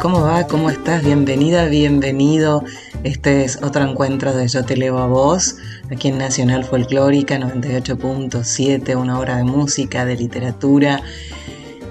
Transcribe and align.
¿Cómo 0.00 0.22
va? 0.22 0.46
¿Cómo 0.46 0.70
estás? 0.70 1.04
Bienvenida, 1.04 1.66
bienvenido. 1.66 2.64
Este 3.04 3.44
es 3.44 3.62
otro 3.62 3.84
encuentro 3.84 4.34
de 4.34 4.48
Yo 4.48 4.64
Te 4.64 4.76
Leo 4.76 4.98
a 4.98 5.06
Vos, 5.06 5.56
aquí 5.90 6.08
en 6.08 6.18
Nacional 6.18 6.64
Folclórica 6.64 7.38
98.7, 7.38 8.96
una 8.96 9.18
hora 9.18 9.36
de 9.36 9.44
música, 9.44 10.04
de 10.04 10.16
literatura 10.16 11.00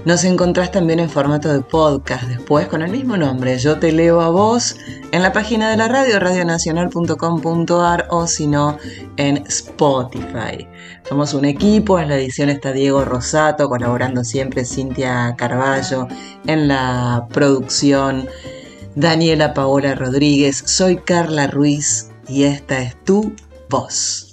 nos 0.04 0.24
encontrás 0.24 0.70
también 0.70 1.00
en 1.00 1.08
formato 1.08 1.52
de 1.52 1.60
podcast 1.60 2.24
después 2.24 2.66
con 2.68 2.82
el 2.82 2.90
mismo 2.90 3.16
nombre, 3.16 3.58
Yo 3.58 3.78
te 3.78 3.92
leo 3.92 4.20
a 4.20 4.28
vos, 4.28 4.76
en 5.12 5.22
la 5.22 5.32
página 5.32 5.70
de 5.70 5.76
la 5.76 5.88
radio, 5.88 6.18
radionacional.com.ar 6.20 8.06
o 8.10 8.26
si 8.26 8.46
no, 8.46 8.78
en 9.16 9.38
Spotify. 9.46 10.68
Somos 11.08 11.34
un 11.34 11.44
equipo, 11.44 11.98
en 11.98 12.08
la 12.08 12.16
edición 12.16 12.50
está 12.50 12.72
Diego 12.72 13.04
Rosato, 13.04 13.68
colaborando 13.68 14.24
siempre 14.24 14.64
Cintia 14.64 15.34
Carballo, 15.36 16.08
en 16.46 16.68
la 16.68 17.26
producción 17.32 18.28
Daniela 18.94 19.54
Paola 19.54 19.94
Rodríguez, 19.94 20.62
soy 20.66 20.98
Carla 20.98 21.46
Ruiz 21.46 22.10
y 22.28 22.44
esta 22.44 22.80
es 22.80 22.96
tu 23.04 23.34
voz. 23.68 24.32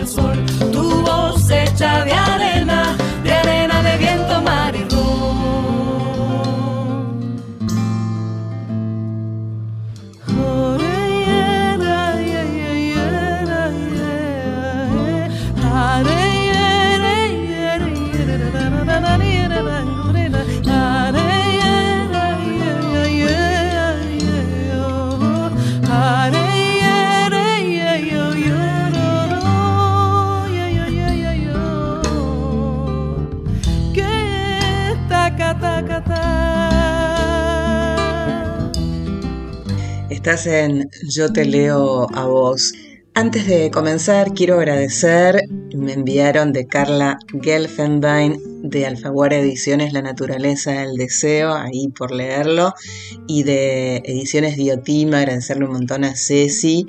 Estás 40.21 40.45
en 40.45 40.87
Yo 41.09 41.33
te 41.33 41.45
leo 41.45 42.05
a 42.13 42.27
vos. 42.27 42.73
Antes 43.15 43.47
de 43.47 43.71
comenzar, 43.71 44.35
quiero 44.35 44.59
agradecer, 44.59 45.41
me 45.75 45.93
enviaron 45.93 46.53
de 46.53 46.67
Carla 46.67 47.17
Gelfenbein 47.41 48.37
de 48.61 48.85
Alfaguara 48.85 49.37
Ediciones 49.37 49.93
La 49.93 50.03
Naturaleza 50.03 50.73
del 50.73 50.93
Deseo, 50.93 51.55
ahí 51.55 51.87
por 51.87 52.11
leerlo, 52.11 52.75
y 53.27 53.41
de 53.41 53.97
Ediciones 54.05 54.57
Diotima, 54.57 55.17
agradecerle 55.17 55.65
un 55.65 55.71
montón 55.71 56.03
a 56.03 56.15
Ceci, 56.15 56.85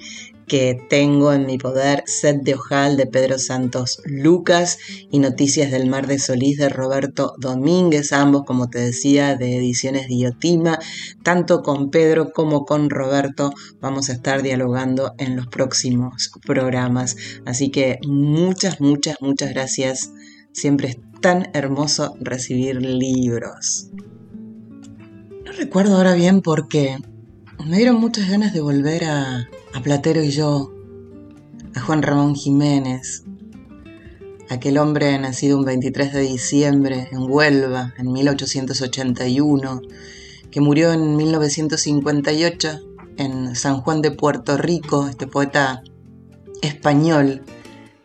que 0.52 0.78
tengo 0.90 1.32
en 1.32 1.46
mi 1.46 1.56
poder 1.56 2.04
Set 2.04 2.42
de 2.42 2.56
Ojal 2.56 2.98
de 2.98 3.06
Pedro 3.06 3.38
Santos 3.38 4.02
Lucas 4.04 4.76
y 5.10 5.18
Noticias 5.18 5.70
del 5.70 5.88
Mar 5.88 6.06
de 6.06 6.18
Solís 6.18 6.58
de 6.58 6.68
Roberto 6.68 7.32
Domínguez, 7.38 8.12
ambos, 8.12 8.42
como 8.44 8.68
te 8.68 8.78
decía, 8.78 9.34
de 9.34 9.56
Ediciones 9.56 10.08
Diotima. 10.08 10.78
Tanto 11.22 11.62
con 11.62 11.88
Pedro 11.90 12.34
como 12.34 12.66
con 12.66 12.90
Roberto 12.90 13.54
vamos 13.80 14.10
a 14.10 14.12
estar 14.12 14.42
dialogando 14.42 15.14
en 15.16 15.36
los 15.36 15.46
próximos 15.46 16.30
programas. 16.44 17.16
Así 17.46 17.70
que 17.70 17.98
muchas, 18.06 18.78
muchas, 18.78 19.22
muchas 19.22 19.54
gracias. 19.54 20.10
Siempre 20.52 20.88
es 20.88 20.98
tan 21.22 21.48
hermoso 21.54 22.14
recibir 22.20 22.76
libros. 22.82 23.88
No 25.46 25.52
recuerdo 25.52 25.96
ahora 25.96 26.12
bien 26.12 26.42
por 26.42 26.68
qué. 26.68 26.98
Me 27.66 27.76
dieron 27.76 28.00
muchas 28.00 28.28
ganas 28.28 28.52
de 28.52 28.60
volver 28.60 29.04
a, 29.04 29.48
Platero 29.84 30.20
y 30.22 30.30
yo, 30.30 30.72
a 31.76 31.80
Juan 31.80 32.02
Ramón 32.02 32.34
Jiménez, 32.34 33.22
aquel 34.50 34.78
hombre 34.78 35.16
nacido 35.18 35.58
un 35.58 35.64
23 35.64 36.12
de 36.12 36.20
diciembre 36.22 37.08
en 37.12 37.30
Huelva 37.30 37.94
en 37.98 38.10
1881, 38.10 39.80
que 40.50 40.60
murió 40.60 40.92
en 40.92 41.16
1958 41.16 42.80
en 43.18 43.54
San 43.54 43.80
Juan 43.80 44.02
de 44.02 44.10
Puerto 44.10 44.56
Rico, 44.56 45.06
este 45.08 45.28
poeta 45.28 45.82
español 46.62 47.42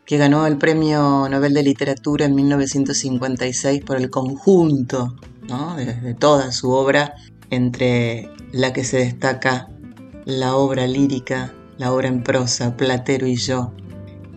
que 0.05 0.17
ganó 0.17 0.45
el 0.45 0.57
Premio 0.57 1.27
Nobel 1.29 1.53
de 1.53 1.63
Literatura 1.63 2.25
en 2.25 2.35
1956 2.35 3.83
por 3.83 3.97
el 3.97 4.11
conjunto 4.11 5.15
de, 5.77 5.93
de 5.95 6.13
toda 6.13 6.51
su 6.51 6.69
obra, 6.69 7.15
entre 7.49 8.29
la 8.51 8.73
que 8.73 8.83
se 8.83 8.97
destaca 8.97 9.69
la 10.25 10.55
obra 10.55 10.87
lírica 10.87 11.53
la 11.77 11.93
obra 11.93 12.07
en 12.07 12.23
prosa, 12.23 12.75
Platero 12.75 13.27
y 13.27 13.35
yo. 13.35 13.73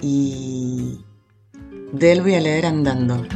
Y 0.01 1.01
de 1.93 2.13
él 2.13 2.23
voy 2.23 2.35
a 2.35 2.41
leer 2.41 2.67
andando. 2.67 3.27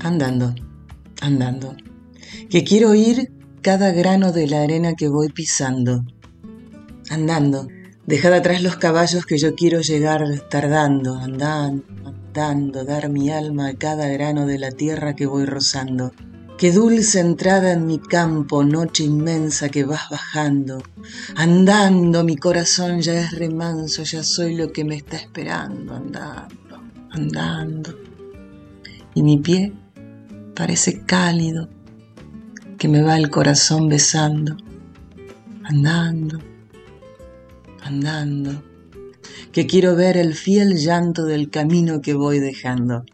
Andando, 0.00 0.54
andando. 1.20 1.76
Que 2.48 2.64
quiero 2.64 2.90
oír 2.90 3.32
cada 3.62 3.92
grano 3.92 4.32
de 4.32 4.46
la 4.46 4.62
arena 4.62 4.94
que 4.94 5.08
voy 5.08 5.28
pisando. 5.28 6.04
Andando. 7.10 7.68
Dejad 8.06 8.32
atrás 8.32 8.62
los 8.62 8.76
caballos 8.76 9.26
que 9.26 9.36
yo 9.36 9.54
quiero 9.54 9.82
llegar 9.82 10.22
tardando, 10.48 11.16
andando, 11.16 11.84
dar 12.38 13.08
mi 13.08 13.30
alma 13.30 13.68
a 13.68 13.74
cada 13.74 14.06
grano 14.08 14.46
de 14.46 14.58
la 14.58 14.70
tierra 14.70 15.16
que 15.16 15.26
voy 15.26 15.44
rozando. 15.44 16.12
Qué 16.56 16.72
dulce 16.72 17.20
entrada 17.20 17.72
en 17.72 17.86
mi 17.86 17.98
campo, 17.98 18.64
noche 18.64 19.04
inmensa 19.04 19.68
que 19.68 19.84
vas 19.84 20.08
bajando. 20.08 20.82
Andando, 21.34 22.24
mi 22.24 22.36
corazón 22.36 23.00
ya 23.00 23.14
es 23.20 23.32
remanso, 23.32 24.02
ya 24.04 24.22
soy 24.22 24.56
lo 24.56 24.72
que 24.72 24.84
me 24.84 24.96
está 24.96 25.16
esperando, 25.16 25.94
andando, 25.94 26.80
andando. 27.10 27.98
Y 29.14 29.22
mi 29.22 29.38
pie 29.38 29.72
parece 30.54 31.02
cálido, 31.02 31.68
que 32.76 32.88
me 32.88 33.02
va 33.02 33.16
el 33.16 33.30
corazón 33.30 33.88
besando. 33.88 34.56
Andando, 35.64 36.38
andando 37.82 38.67
que 39.52 39.66
quiero 39.66 39.96
ver 39.96 40.16
el 40.16 40.34
fiel 40.34 40.76
llanto 40.76 41.24
del 41.24 41.50
camino 41.50 42.00
que 42.00 42.14
voy 42.14 42.38
dejando. 42.38 43.04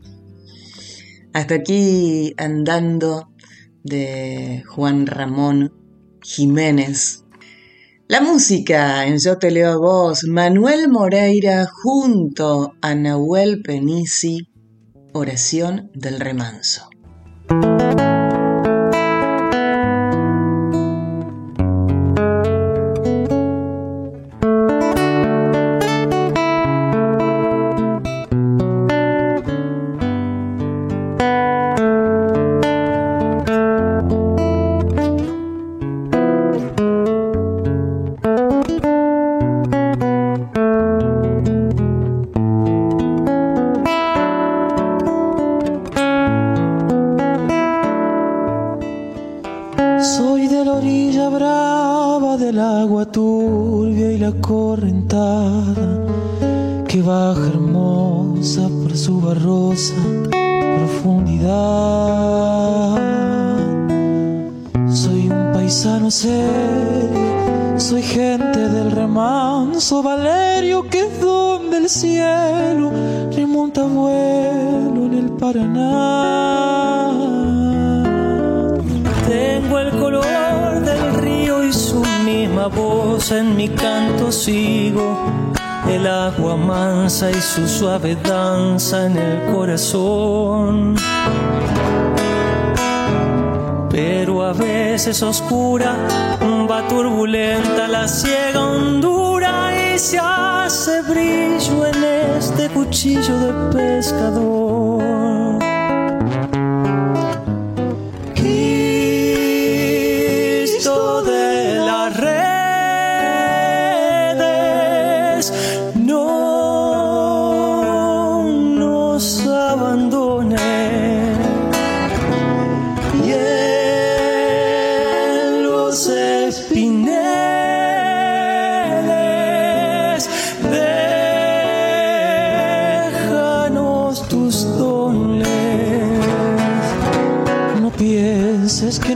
Hasta 1.33 1.57
aquí 1.57 2.35
andando 2.37 3.29
de 3.83 4.63
Juan 4.67 5.07
Ramón 5.07 5.73
Jiménez. 6.23 7.25
La 8.07 8.21
música 8.21 9.07
en 9.07 9.19
Yo 9.19 9.39
te 9.39 9.51
leo 9.51 9.73
a 9.73 9.77
vos, 9.77 10.25
Manuel 10.25 10.89
Moreira 10.89 11.67
junto 11.67 12.75
a 12.81 12.95
Nahuel 12.95 13.63
Penisi, 13.63 14.49
Oración 15.13 15.91
del 15.95 16.21
Remanso. 16.21 16.94
Veces 95.15 95.23
oscura, 95.23 95.84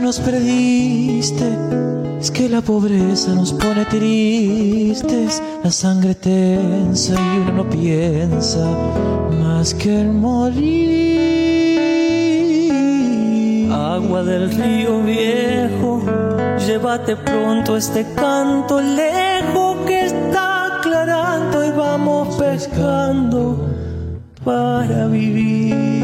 nos 0.08 0.20
perdiste, 0.20 1.44
es 2.18 2.30
que 2.30 2.48
la 2.48 2.62
pobreza 2.62 3.34
nos 3.34 3.52
pone 3.52 3.84
tristes, 3.84 5.42
la 5.62 5.70
sangre 5.70 6.14
tensa 6.14 7.12
y 7.12 7.40
uno 7.40 7.52
no 7.52 7.68
piensa 7.68 8.64
más 9.38 9.74
que 9.74 10.00
el 10.00 10.12
morir. 10.12 10.88
Agua 13.70 14.22
del 14.22 14.50
río 14.50 15.02
viejo, 15.02 16.00
llévate 16.68 17.16
pronto 17.16 17.78
este 17.78 18.04
canto 18.14 18.78
lejos 18.78 19.86
que 19.86 20.04
está 20.04 20.66
aclarando 20.66 21.64
y 21.64 21.70
vamos 21.70 22.36
pescando 22.36 23.66
para 24.44 25.06
vivir. 25.06 25.97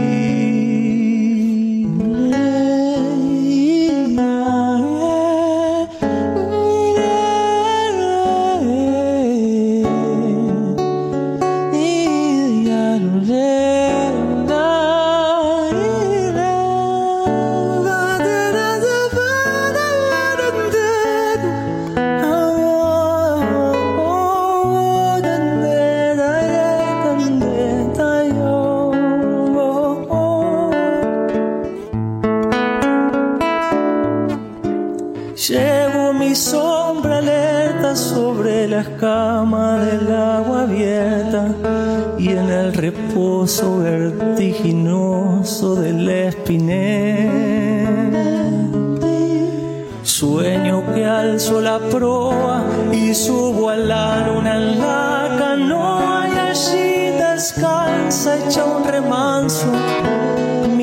Proa 51.78 52.64
y 52.92 53.14
subo 53.14 53.70
a 53.70 53.76
la 53.76 54.26
luna 54.26 54.56
en 54.56 54.78
la 54.78 55.36
canoa 55.38 56.26
y 56.34 56.38
allí 56.38 57.18
descansa 57.18 58.38
hecha 58.38 58.64
un 58.64 58.84
remanso 58.84 59.66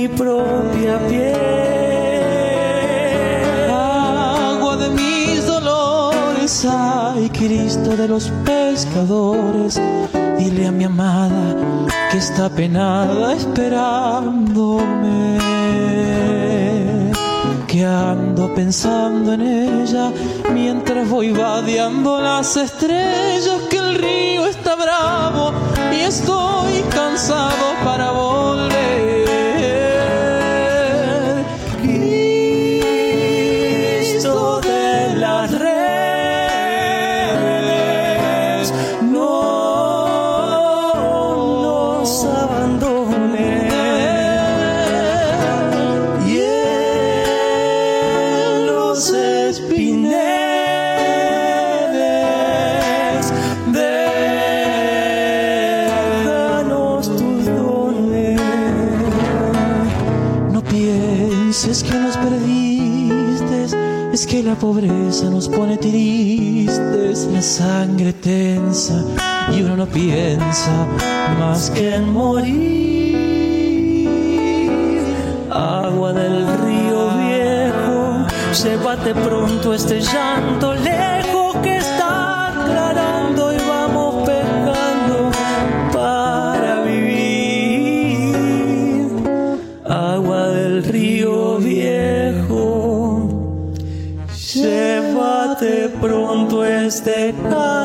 mi 0.01 0.07
propia 0.07 0.97
piel. 1.07 1.35
Agua 3.69 4.77
de 4.77 4.89
mis 4.89 5.45
dolores, 5.45 6.65
ay 6.65 7.29
Cristo 7.29 7.95
de 7.95 8.07
los 8.07 8.31
pescadores, 8.43 9.79
dile 10.39 10.65
a 10.67 10.71
mi 10.71 10.85
amada 10.85 11.55
que 12.11 12.17
está 12.17 12.49
penada 12.49 13.35
esperándome, 13.35 15.37
que 17.71 17.85
ando 17.85 18.53
pensando 18.53 19.31
en 19.31 19.41
ella 19.41 20.11
mientras 20.53 21.07
voy 21.07 21.31
vadeando 21.31 22.19
las 22.19 22.57
estrellas, 22.57 23.61
que 23.69 23.77
el 23.77 23.95
río 23.95 24.45
está 24.45 24.75
bravo 24.75 25.53
y 25.89 26.01
estoy 26.01 26.81
cansado 26.89 27.65
para 27.85 28.11
volver. 28.11 29.30
La 64.51 64.57
pobreza 64.59 65.29
nos 65.29 65.47
pone 65.47 65.77
tristes, 65.77 67.25
me 67.27 67.41
sangre 67.41 68.11
tensa 68.11 69.05
y 69.49 69.61
uno 69.61 69.77
no 69.77 69.85
piensa 69.85 70.87
más 71.39 71.69
que 71.69 71.95
en 71.95 72.11
morir. 72.11 73.17
Agua 75.49 76.11
del 76.11 76.47
río 76.65 77.09
viejo, 77.25 78.27
llévate 78.61 79.13
pronto 79.15 79.73
este 79.73 80.01
llanto 80.01 80.73
lejos 80.73 81.20
pronto 96.01 96.61
canto 96.63 97.80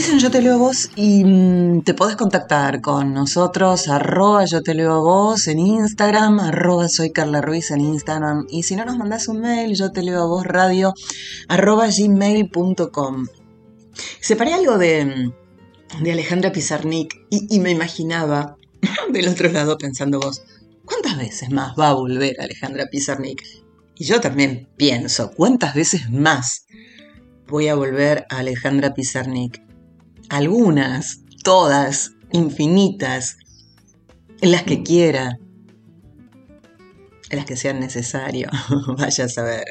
Seguís 0.00 0.14
en 0.14 0.20
Yo 0.20 0.30
Te 0.30 0.40
Leo 0.40 0.54
a 0.54 0.56
Vos 0.56 0.88
y 0.96 1.24
mm, 1.24 1.82
te 1.82 1.92
podés 1.92 2.16
contactar 2.16 2.80
con 2.80 3.12
nosotros, 3.12 3.86
arroba 3.86 4.46
Yo 4.46 4.62
Te 4.62 4.72
Leo 4.72 4.94
a 4.94 4.98
Vos 4.98 5.46
en 5.46 5.58
Instagram, 5.58 6.40
arroba 6.40 6.88
Soy 6.88 7.10
Carla 7.12 7.42
Ruiz 7.42 7.70
en 7.70 7.82
Instagram. 7.82 8.46
Y 8.48 8.62
si 8.62 8.76
no 8.76 8.86
nos 8.86 8.96
mandás 8.96 9.28
un 9.28 9.40
mail, 9.40 9.74
Yo 9.74 9.92
Te 9.92 10.02
Leo 10.02 10.22
a 10.22 10.26
Vos 10.26 10.46
radio, 10.46 10.94
gmail.com. 11.50 13.26
Separé 14.20 14.54
algo 14.54 14.78
de, 14.78 15.32
de 16.00 16.12
Alejandra 16.12 16.50
Pizarnik 16.50 17.26
y, 17.28 17.54
y 17.54 17.60
me 17.60 17.70
imaginaba 17.70 18.56
del 19.12 19.28
otro 19.28 19.50
lado 19.50 19.76
pensando 19.76 20.18
vos, 20.18 20.42
¿cuántas 20.86 21.18
veces 21.18 21.50
más 21.50 21.74
va 21.78 21.90
a 21.90 21.94
volver 21.94 22.40
Alejandra 22.40 22.86
Pizarnik? 22.90 23.42
Y 23.96 24.04
yo 24.04 24.18
también 24.18 24.66
pienso, 24.78 25.30
¿cuántas 25.32 25.74
veces 25.74 26.08
más 26.08 26.64
voy 27.48 27.68
a 27.68 27.74
volver 27.74 28.24
a 28.30 28.38
Alejandra 28.38 28.94
Pizarnik? 28.94 29.69
Algunas, 30.30 31.22
todas, 31.42 32.12
infinitas, 32.30 33.36
las 34.40 34.62
que 34.62 34.84
quiera, 34.84 35.38
en 37.30 37.36
las 37.36 37.44
que 37.46 37.56
sean 37.56 37.80
necesario, 37.80 38.48
vaya 38.96 39.24
a 39.24 39.28
saber. 39.28 39.64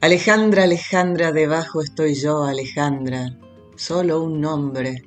Alejandra, 0.00 0.64
Alejandra, 0.64 1.32
debajo 1.32 1.82
estoy 1.82 2.14
yo, 2.14 2.44
Alejandra, 2.44 3.38
solo 3.76 4.22
un 4.22 4.40
nombre. 4.40 5.04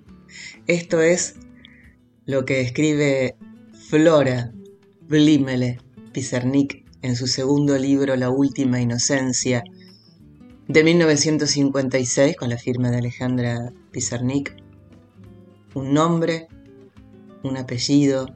Esto 0.67 1.01
es 1.01 1.35
lo 2.25 2.45
que 2.45 2.61
escribe 2.61 3.35
Flora 3.89 4.51
Blimele 5.01 5.79
Pizarnik 6.11 6.85
en 7.01 7.15
su 7.15 7.25
segundo 7.25 7.79
libro 7.79 8.15
La 8.15 8.29
Última 8.29 8.79
Inocencia, 8.79 9.63
de 10.67 10.83
1956, 10.83 12.35
con 12.37 12.49
la 12.49 12.59
firma 12.59 12.91
de 12.91 12.97
Alejandra 12.97 13.73
Pizarnik. 13.91 14.55
Un 15.73 15.93
nombre, 15.93 16.47
un 17.43 17.57
apellido 17.57 18.27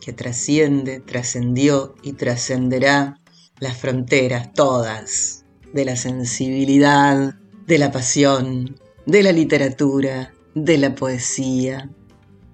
que 0.00 0.12
trasciende, 0.12 1.00
trascendió 1.00 1.94
y 2.02 2.12
trascenderá 2.12 3.20
las 3.58 3.76
fronteras 3.76 4.52
todas 4.52 5.44
de 5.72 5.84
la 5.84 5.96
sensibilidad, 5.96 7.34
de 7.66 7.78
la 7.78 7.90
pasión, 7.90 8.78
de 9.04 9.22
la 9.22 9.32
literatura, 9.32 10.32
de 10.54 10.78
la 10.78 10.94
poesía. 10.94 11.90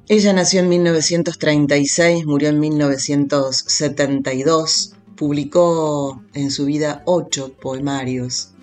Ella 0.09 0.33
nació 0.33 0.59
en 0.61 0.69
1936, 0.69 2.27
murió 2.27 2.49
en 2.49 2.59
1972, 2.59 4.95
publicó 5.17 6.21
en 6.35 6.51
su 6.51 6.65
vida 6.65 7.03
ocho 7.07 7.53
poemarios. 7.61 8.55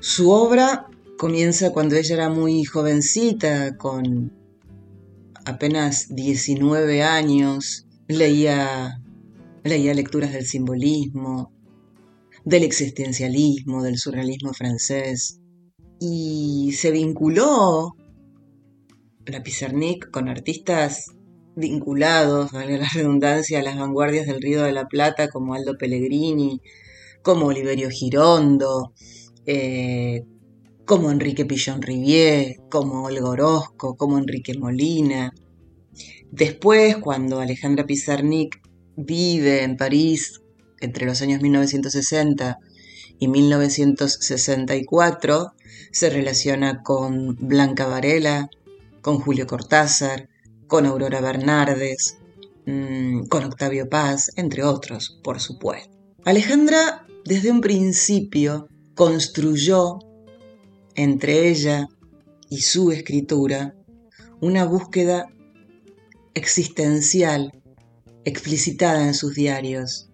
Su 0.00 0.30
obra 0.30 0.86
comienza 1.16 1.72
cuando 1.72 1.96
ella 1.96 2.14
era 2.14 2.28
muy 2.28 2.64
jovencita, 2.64 3.76
con 3.76 4.32
apenas 5.44 6.14
19 6.14 7.02
años, 7.02 7.86
leía, 8.08 9.00
leía 9.64 9.94
lecturas 9.94 10.32
del 10.32 10.46
simbolismo, 10.46 11.52
del 12.44 12.64
existencialismo, 12.64 13.82
del 13.82 13.98
surrealismo 13.98 14.52
francés, 14.52 15.40
y 15.98 16.72
se 16.76 16.90
vinculó 16.90 17.96
la 19.24 19.42
Pizarnik 19.42 20.10
con 20.10 20.28
artistas 20.28 21.12
vinculados, 21.56 22.52
valga 22.52 22.76
la 22.76 22.88
redundancia, 22.94 23.60
a 23.60 23.62
las 23.62 23.78
vanguardias 23.78 24.26
del 24.26 24.42
Río 24.42 24.62
de 24.62 24.72
la 24.72 24.86
Plata, 24.86 25.28
como 25.28 25.54
Aldo 25.54 25.76
Pellegrini, 25.78 26.60
como 27.22 27.46
Oliverio 27.46 27.88
Girondo, 27.90 28.92
eh, 29.46 30.24
como 30.86 31.10
Enrique 31.10 31.44
Pillon 31.44 31.82
Rivier, 31.82 32.60
como 32.70 33.02
Olga 33.02 33.28
Orozco, 33.28 33.96
como 33.96 34.18
Enrique 34.18 34.56
Molina. 34.56 35.34
Después, 36.30 36.96
cuando 36.98 37.40
Alejandra 37.40 37.84
Pizarnik 37.84 38.60
vive 38.96 39.64
en 39.64 39.76
París 39.76 40.40
entre 40.80 41.06
los 41.06 41.22
años 41.22 41.42
1960 41.42 42.58
y 43.18 43.28
1964, 43.28 45.52
se 45.90 46.10
relaciona 46.10 46.82
con 46.82 47.36
Blanca 47.36 47.86
Varela, 47.86 48.50
con 49.00 49.18
Julio 49.18 49.46
Cortázar, 49.46 50.28
con 50.68 50.84
Aurora 50.86 51.20
Bernardes, 51.20 52.18
mmm, 52.64 53.24
con 53.24 53.42
Octavio 53.44 53.88
Paz, 53.88 54.30
entre 54.36 54.62
otros, 54.62 55.18
por 55.24 55.40
supuesto. 55.40 55.96
Alejandra, 56.24 57.06
desde 57.24 57.50
un 57.50 57.60
principio, 57.60 58.68
construyó 58.94 59.98
entre 60.96 61.48
ella 61.48 61.88
y 62.48 62.62
su 62.62 62.90
escritura 62.90 63.74
una 64.40 64.64
búsqueda 64.64 65.26
existencial 66.34 67.52
explicitada 68.24 69.06
en 69.06 69.14
sus 69.14 69.34
diarios. 69.34 70.08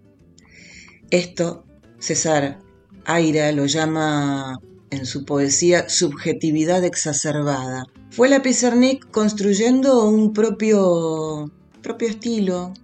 Esto 1.10 1.64
César 1.98 2.58
Aira 3.04 3.50
lo 3.52 3.66
llama 3.66 4.58
en 4.90 5.06
su 5.06 5.24
poesía 5.24 5.88
subjetividad 5.88 6.84
exacerbada. 6.84 7.86
Fue 8.10 8.28
la 8.28 8.42
Pizarnik 8.42 9.10
construyendo 9.10 10.08
un 10.08 10.32
propio, 10.32 11.50
propio 11.82 12.08
estilo, 12.08 12.74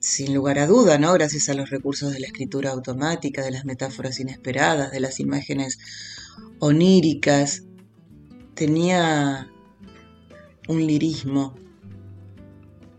sin 0.00 0.34
lugar 0.34 0.58
a 0.58 0.66
duda, 0.66 0.98
¿no? 0.98 1.12
Gracias 1.12 1.48
a 1.48 1.54
los 1.54 1.70
recursos 1.70 2.12
de 2.12 2.18
la 2.18 2.26
escritura 2.26 2.70
automática, 2.70 3.42
de 3.42 3.52
las 3.52 3.64
metáforas 3.64 4.18
inesperadas, 4.18 4.90
de 4.90 5.00
las 5.00 5.20
imágenes 5.20 5.78
oníricas. 6.64 7.64
Tenía 8.54 9.50
un 10.68 10.86
lirismo 10.86 11.56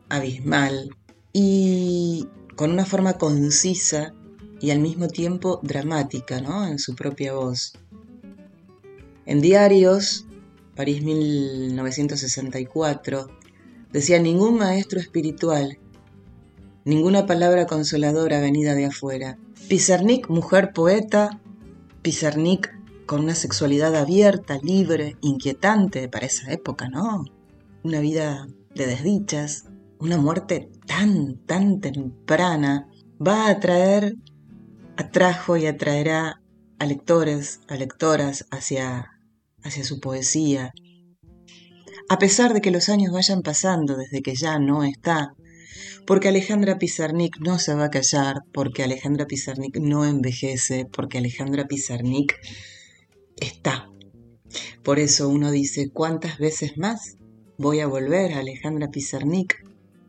abismal 0.09 0.89
y 1.31 2.27
con 2.57 2.71
una 2.71 2.85
forma 2.85 3.13
concisa 3.13 4.13
y 4.59 4.71
al 4.71 4.79
mismo 4.79 5.07
tiempo 5.07 5.61
dramática, 5.63 6.41
¿no? 6.41 6.67
En 6.67 6.77
su 6.77 6.93
propia 6.93 7.35
voz. 7.35 7.71
En 9.25 9.39
Diarios, 9.39 10.25
París 10.75 11.01
1964, 11.01 13.29
decía 13.93 14.19
ningún 14.19 14.57
maestro 14.57 14.99
espiritual, 14.99 15.79
ninguna 16.83 17.25
palabra 17.25 17.65
consoladora 17.65 18.41
venida 18.41 18.75
de 18.75 18.87
afuera. 18.87 19.37
Pizarnik, 19.69 20.27
mujer 20.27 20.73
poeta, 20.73 21.39
Pizarnik 22.01 22.82
con 23.05 23.21
una 23.21 23.35
sexualidad 23.35 23.95
abierta, 23.95 24.59
libre, 24.61 25.17
inquietante 25.21 26.09
para 26.09 26.25
esa 26.25 26.51
época, 26.51 26.89
¿no? 26.89 27.25
Una 27.83 27.99
vida 27.99 28.47
de 28.75 28.87
desdichas, 28.87 29.65
una 29.99 30.17
muerte 30.17 30.69
tan, 30.85 31.37
tan 31.45 31.79
temprana, 31.79 32.87
va 33.25 33.47
a 33.47 33.51
atraer, 33.51 34.15
atrajo 34.97 35.57
y 35.57 35.65
atraerá 35.65 36.41
a 36.79 36.85
lectores, 36.85 37.61
a 37.67 37.75
lectoras 37.75 38.45
hacia 38.51 39.13
hacia 39.63 39.83
su 39.83 39.99
poesía. 39.99 40.73
A 42.09 42.19
pesar 42.19 42.53
de 42.53 42.61
que 42.61 42.71
los 42.71 42.89
años 42.89 43.13
vayan 43.13 43.41
pasando 43.41 43.95
desde 43.95 44.21
que 44.21 44.35
ya 44.35 44.59
no 44.59 44.83
está, 44.83 45.33
porque 46.05 46.27
Alejandra 46.27 46.77
Pizarnik 46.77 47.37
no 47.39 47.59
se 47.59 47.73
va 47.73 47.85
a 47.85 47.89
callar, 47.89 48.41
porque 48.53 48.83
Alejandra 48.83 49.25
Pizarnik 49.25 49.77
no 49.77 50.05
envejece, 50.05 50.85
porque 50.85 51.17
Alejandra 51.17 51.65
Pizarnik 51.65 52.35
está. 53.43 53.89
Por 54.83 54.99
eso 54.99 55.29
uno 55.29 55.51
dice, 55.51 55.89
¿cuántas 55.91 56.37
veces 56.37 56.77
más 56.77 57.17
voy 57.57 57.79
a 57.79 57.87
volver 57.87 58.33
a 58.33 58.39
Alejandra 58.39 58.89
Pizarnik? 58.91 59.65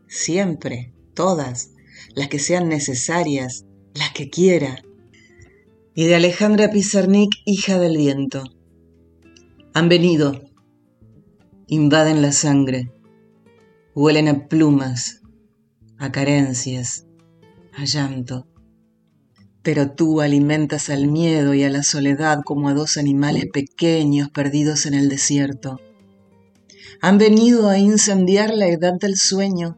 Siempre, 0.07 0.93
todas, 1.13 1.71
las 2.13 2.27
que 2.27 2.39
sean 2.39 2.69
necesarias, 2.69 3.65
las 3.93 4.11
que 4.11 4.29
quiera. 4.29 4.83
Y 5.93 6.05
de 6.05 6.15
Alejandra 6.15 6.69
Pizarnik, 6.69 7.31
hija 7.45 7.79
del 7.79 7.97
viento. 7.97 8.43
Han 9.73 9.89
venido, 9.89 10.41
invaden 11.67 12.21
la 12.21 12.31
sangre, 12.31 12.91
huelen 13.93 14.27
a 14.27 14.47
plumas, 14.47 15.21
a 15.97 16.11
carencias, 16.11 17.05
a 17.73 17.85
llanto. 17.85 18.47
Pero 19.65 19.89
tú 19.89 20.21
alimentas 20.21 20.91
al 20.91 21.07
miedo 21.07 21.55
y 21.55 21.63
a 21.63 21.71
la 21.71 21.81
soledad 21.81 22.41
como 22.45 22.69
a 22.69 22.75
dos 22.75 22.97
animales 22.97 23.45
pequeños 23.51 24.29
perdidos 24.29 24.85
en 24.85 24.93
el 24.93 25.09
desierto. 25.09 25.81
Han 27.01 27.17
venido 27.17 27.67
a 27.67 27.79
incendiar 27.79 28.53
la 28.53 28.67
edad 28.67 28.93
del 28.93 29.17
sueño. 29.17 29.75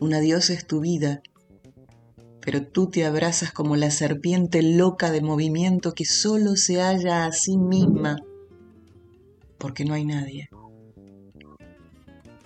Una 0.00 0.20
diosa 0.20 0.54
es 0.54 0.66
tu 0.66 0.80
vida, 0.80 1.20
pero 2.40 2.66
tú 2.66 2.88
te 2.88 3.04
abrazas 3.04 3.52
como 3.52 3.76
la 3.76 3.90
serpiente 3.90 4.62
loca 4.62 5.10
de 5.10 5.20
movimiento 5.20 5.92
que 5.92 6.06
solo 6.06 6.56
se 6.56 6.80
halla 6.80 7.26
a 7.26 7.32
sí 7.32 7.58
misma, 7.58 8.16
porque 9.58 9.84
no 9.84 9.92
hay 9.92 10.06
nadie. 10.06 10.48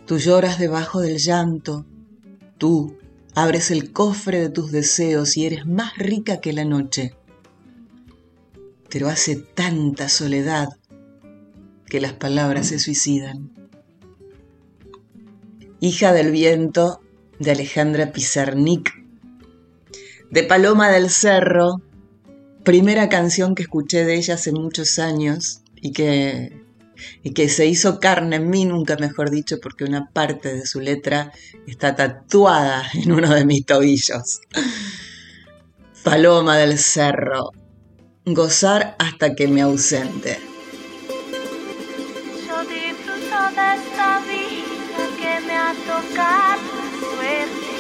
Tú 0.06 0.18
lloras 0.18 0.58
debajo 0.58 1.00
del 1.00 1.18
llanto, 1.18 1.86
tú 2.58 2.96
abres 3.34 3.70
el 3.70 3.92
cofre 3.92 4.40
de 4.40 4.48
tus 4.48 4.70
deseos 4.70 5.36
y 5.36 5.46
eres 5.46 5.66
más 5.66 5.96
rica 5.96 6.40
que 6.40 6.52
la 6.52 6.64
noche. 6.64 7.14
Pero 8.88 9.08
hace 9.08 9.36
tanta 9.36 10.08
soledad 10.08 10.68
que 11.86 12.00
las 12.00 12.12
palabras 12.12 12.68
se 12.68 12.78
suicidan. 12.78 13.50
Hija 15.80 16.12
del 16.12 16.30
viento 16.30 17.00
de 17.38 17.50
Alejandra 17.50 18.12
Pizarnik, 18.12 19.04
de 20.30 20.42
Paloma 20.44 20.90
del 20.90 21.10
Cerro, 21.10 21.82
primera 22.62 23.08
canción 23.08 23.54
que 23.54 23.62
escuché 23.62 24.04
de 24.04 24.14
ella 24.14 24.34
hace 24.34 24.52
muchos 24.52 24.98
años 24.98 25.62
y 25.80 25.92
que 25.92 26.63
y 27.22 27.32
que 27.32 27.48
se 27.48 27.66
hizo 27.66 28.00
carne 28.00 28.36
en 28.36 28.50
mí, 28.50 28.64
nunca 28.64 28.96
mejor 28.96 29.30
dicho, 29.30 29.58
porque 29.60 29.84
una 29.84 30.10
parte 30.10 30.54
de 30.54 30.66
su 30.66 30.80
letra 30.80 31.32
está 31.66 31.94
tatuada 31.94 32.84
en 32.94 33.12
uno 33.12 33.32
de 33.34 33.44
mis 33.44 33.64
tobillos. 33.64 34.40
Paloma 36.02 36.58
del 36.58 36.78
Cerro, 36.78 37.52
gozar 38.26 38.94
hasta 38.98 39.34
que 39.34 39.48
me 39.48 39.62
ausente. 39.62 40.38
Yo 42.46 42.60
disfruto 42.64 43.38
de 43.56 43.74
esta 43.74 44.20
vida 44.20 45.02
que 45.16 45.40
me 45.46 45.54
ha 45.54 45.72
tocado 45.86 46.70
suerte. 47.00 47.74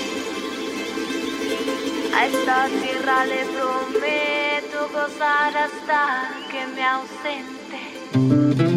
A 2.14 2.26
esta 2.26 2.68
tierra 2.68 3.26
le 3.26 3.44
prometo 3.46 4.88
gozar 4.92 5.56
hasta 5.56 6.30
que 6.50 6.66
me 6.74 6.82
ausente. 6.82 8.73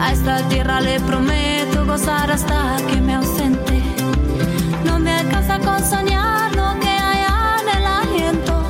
A 0.00 0.12
esta 0.12 0.38
tierra 0.48 0.80
le 0.80 0.98
prometo 1.00 1.84
gozar 1.84 2.30
hasta 2.30 2.76
que 2.88 3.00
me 3.00 3.14
ausente. 3.14 3.82
No 4.84 4.98
me 4.98 5.12
alcanza 5.12 5.58
con 5.58 5.84
soñar 5.84 6.54
lo 6.56 6.78
que 6.80 6.88
hay 6.88 7.24
en 7.60 7.78
el 7.78 7.86
aliento. 7.86 8.62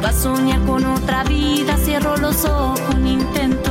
Para 0.00 0.12
soñar 0.12 0.60
con 0.64 0.84
otra 0.86 1.24
vida, 1.24 1.76
cierro 1.76 2.16
los 2.16 2.44
ojos, 2.44 2.94
intento. 3.04 3.63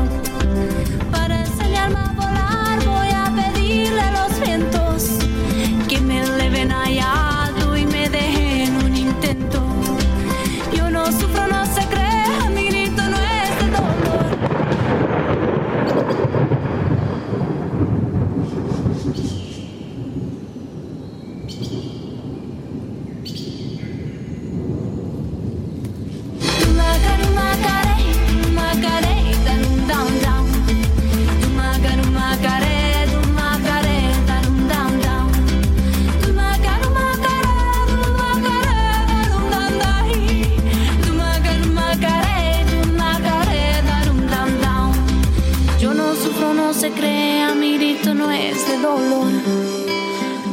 Se 46.84 46.92
crea, 46.92 47.56
mi 47.56 47.78
grito 47.78 48.14
no 48.14 48.30
es 48.30 48.68
de 48.68 48.78
dolor. 48.78 49.32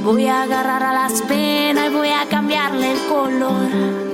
Voy 0.04 0.28
a 0.28 0.42
agarrar 0.42 0.80
a 0.80 0.92
las 0.92 1.22
penas 1.22 1.90
y 1.90 1.92
voy 1.92 2.10
a 2.10 2.24
cambiarle 2.28 2.92
el 2.92 2.98
color. 3.08 4.09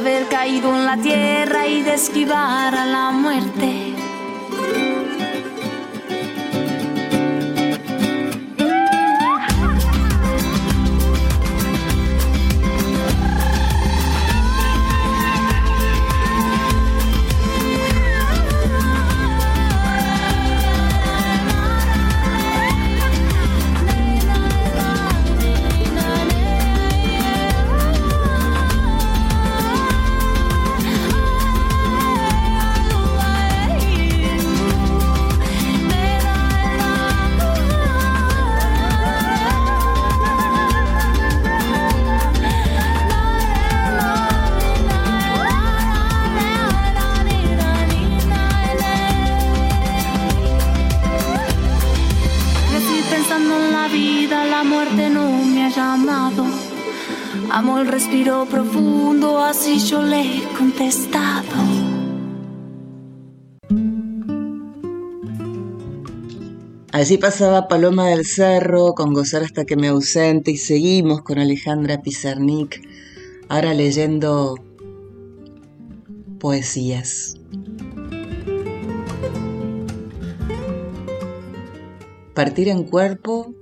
Haber 0.00 0.28
caído 0.28 0.74
en 0.74 0.86
la 0.86 0.96
tierra 0.96 1.66
y 1.66 1.82
de 1.82 1.92
a 2.74 2.86
la 2.86 3.10
muerte. 3.10 3.49
Así 67.00 67.16
pasaba 67.16 67.66
Paloma 67.66 68.10
del 68.10 68.26
Cerro 68.26 68.92
con 68.92 69.14
Gozar 69.14 69.42
hasta 69.42 69.64
que 69.64 69.74
me 69.74 69.88
ausente 69.88 70.50
y 70.50 70.58
seguimos 70.58 71.22
con 71.22 71.38
Alejandra 71.38 72.02
Pizarnik, 72.02 72.86
ahora 73.48 73.72
leyendo 73.72 74.56
poesías. 76.38 77.36
Partir 82.34 82.68
en 82.68 82.84
cuerpo 82.84 83.54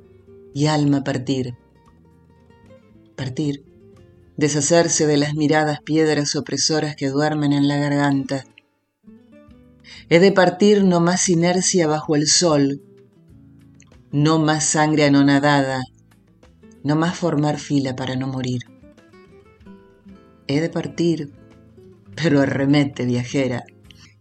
y 0.53 0.67
alma 0.67 1.05
partir. 1.05 1.55
Partir. 3.15 3.63
Deshacerse 4.37 5.07
de 5.07 5.17
las 5.17 5.35
miradas 5.35 5.81
piedras 5.81 6.35
opresoras 6.35 6.97
que 6.97 7.07
duermen 7.07 7.53
en 7.53 7.69
la 7.69 7.77
garganta. 7.77 8.47
He 10.09 10.19
de 10.19 10.33
partir 10.33 10.83
no 10.83 10.99
más 10.99 11.29
inercia 11.29 11.87
bajo 11.87 12.17
el 12.17 12.27
sol, 12.27 12.83
no 14.11 14.39
más 14.39 14.65
sangre 14.65 15.05
anonadada, 15.05 15.83
no 16.83 16.97
más 16.97 17.15
formar 17.17 17.59
fila 17.59 17.95
para 17.97 18.17
no 18.17 18.29
morir. 18.29 18.63
He 20.47 20.61
de 20.61 20.69
partir, 20.71 21.35
pero 22.15 22.41
arremete 22.41 23.05
viajera. 23.05 23.65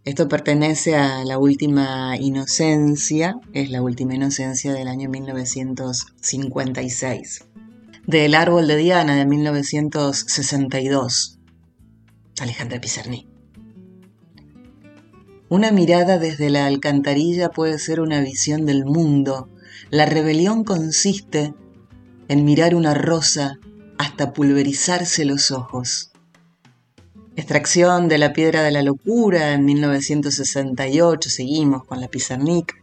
Esto 0.04 0.28
pertenece 0.28 0.94
a 0.96 1.24
La 1.24 1.38
Última 1.38 2.16
Inocencia, 2.18 3.36
es 3.52 3.70
La 3.70 3.82
Última 3.82 4.14
Inocencia 4.14 4.72
del 4.72 4.88
año 4.88 5.10
1956. 5.10 7.44
Del 8.06 8.34
Árbol 8.34 8.66
de 8.66 8.76
Diana 8.76 9.16
de 9.16 9.26
1962, 9.26 11.38
Alejandra 12.40 12.80
Pizarnik. 12.80 13.28
Una 15.50 15.72
mirada 15.72 16.18
desde 16.18 16.50
la 16.50 16.66
alcantarilla 16.66 17.48
puede 17.48 17.78
ser 17.78 18.00
una 18.00 18.20
visión 18.20 18.66
del 18.66 18.84
mundo. 18.84 19.48
La 19.90 20.06
rebelión 20.06 20.64
consiste 20.64 21.54
en 22.28 22.44
mirar 22.44 22.74
una 22.74 22.94
rosa 22.94 23.58
hasta 23.98 24.32
pulverizarse 24.32 25.24
los 25.24 25.50
ojos. 25.50 26.12
Extracción 27.36 28.08
de 28.08 28.18
la 28.18 28.32
piedra 28.32 28.62
de 28.62 28.72
la 28.72 28.82
locura 28.82 29.52
en 29.52 29.64
1968, 29.64 31.30
seguimos 31.30 31.84
con 31.84 32.00
la 32.00 32.08
Pizarnik. 32.08 32.82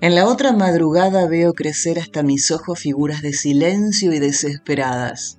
En 0.00 0.14
la 0.14 0.26
otra 0.26 0.52
madrugada 0.52 1.26
veo 1.26 1.54
crecer 1.54 1.98
hasta 1.98 2.22
mis 2.22 2.52
ojos 2.52 2.78
figuras 2.78 3.20
de 3.20 3.32
silencio 3.32 4.12
y 4.12 4.20
desesperadas. 4.20 5.38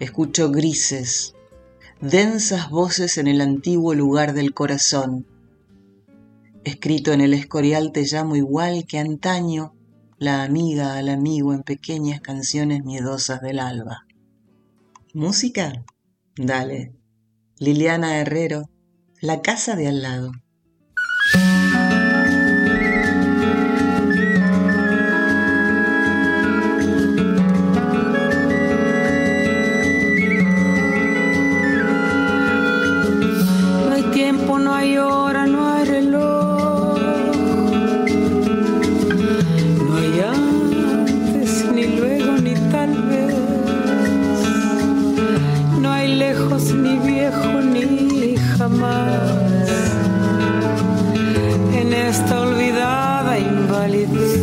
Escucho 0.00 0.50
grises, 0.50 1.34
densas 2.00 2.70
voces 2.70 3.18
en 3.18 3.28
el 3.28 3.42
antiguo 3.42 3.94
lugar 3.94 4.32
del 4.32 4.54
corazón. 4.54 5.26
Escrito 6.64 7.12
en 7.12 7.20
el 7.20 7.34
escorial 7.34 7.90
te 7.90 8.04
llamo 8.04 8.36
igual 8.36 8.86
que 8.86 9.00
antaño 9.00 9.74
la 10.16 10.44
amiga 10.44 10.96
al 10.96 11.08
amigo 11.08 11.52
en 11.52 11.64
pequeñas 11.64 12.20
canciones 12.20 12.84
miedosas 12.84 13.40
del 13.40 13.58
alba. 13.58 14.06
¿Música? 15.12 15.84
Dale. 16.36 16.94
Liliana 17.58 18.18
Herrero, 18.18 18.70
La 19.20 19.42
casa 19.42 19.74
de 19.74 19.88
al 19.88 20.02
lado. 20.02 20.32
En 51.80 51.92
esta 51.92 52.40
olvidada 52.40 53.38
invalidez. 53.38 54.40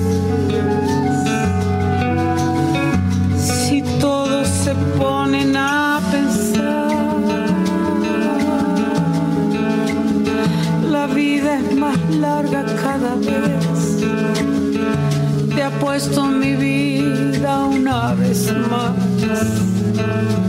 Si 3.37 3.81
todos 3.99 4.47
se 4.47 4.73
ponen 4.97 5.55
a 5.57 5.99
pensar. 6.11 6.89
La 10.91 11.07
vida 11.07 11.59
es 11.59 11.75
más 11.75 11.97
larga 12.15 12.65
cada 12.83 13.15
vez. 13.15 13.79
Te 15.55 15.63
apuesto 15.63 16.25
mi 16.25 16.53
vida 16.55 17.65
una 17.65 18.13
vez 18.15 18.51
más. 18.69 20.48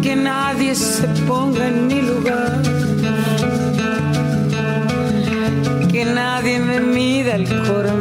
Que 0.00 0.14
nadie 0.14 0.76
se 0.76 1.08
ponga 1.26 1.66
en 1.66 1.88
mi 1.88 2.02
lugar, 2.02 2.62
que 5.90 6.04
nadie 6.04 6.60
me 6.60 6.78
mida 6.78 7.34
el 7.34 7.48
corazón. 7.48 7.97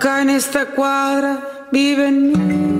Acá 0.00 0.22
en 0.22 0.30
esta 0.30 0.64
cuadra 0.64 1.66
viven 1.70 2.79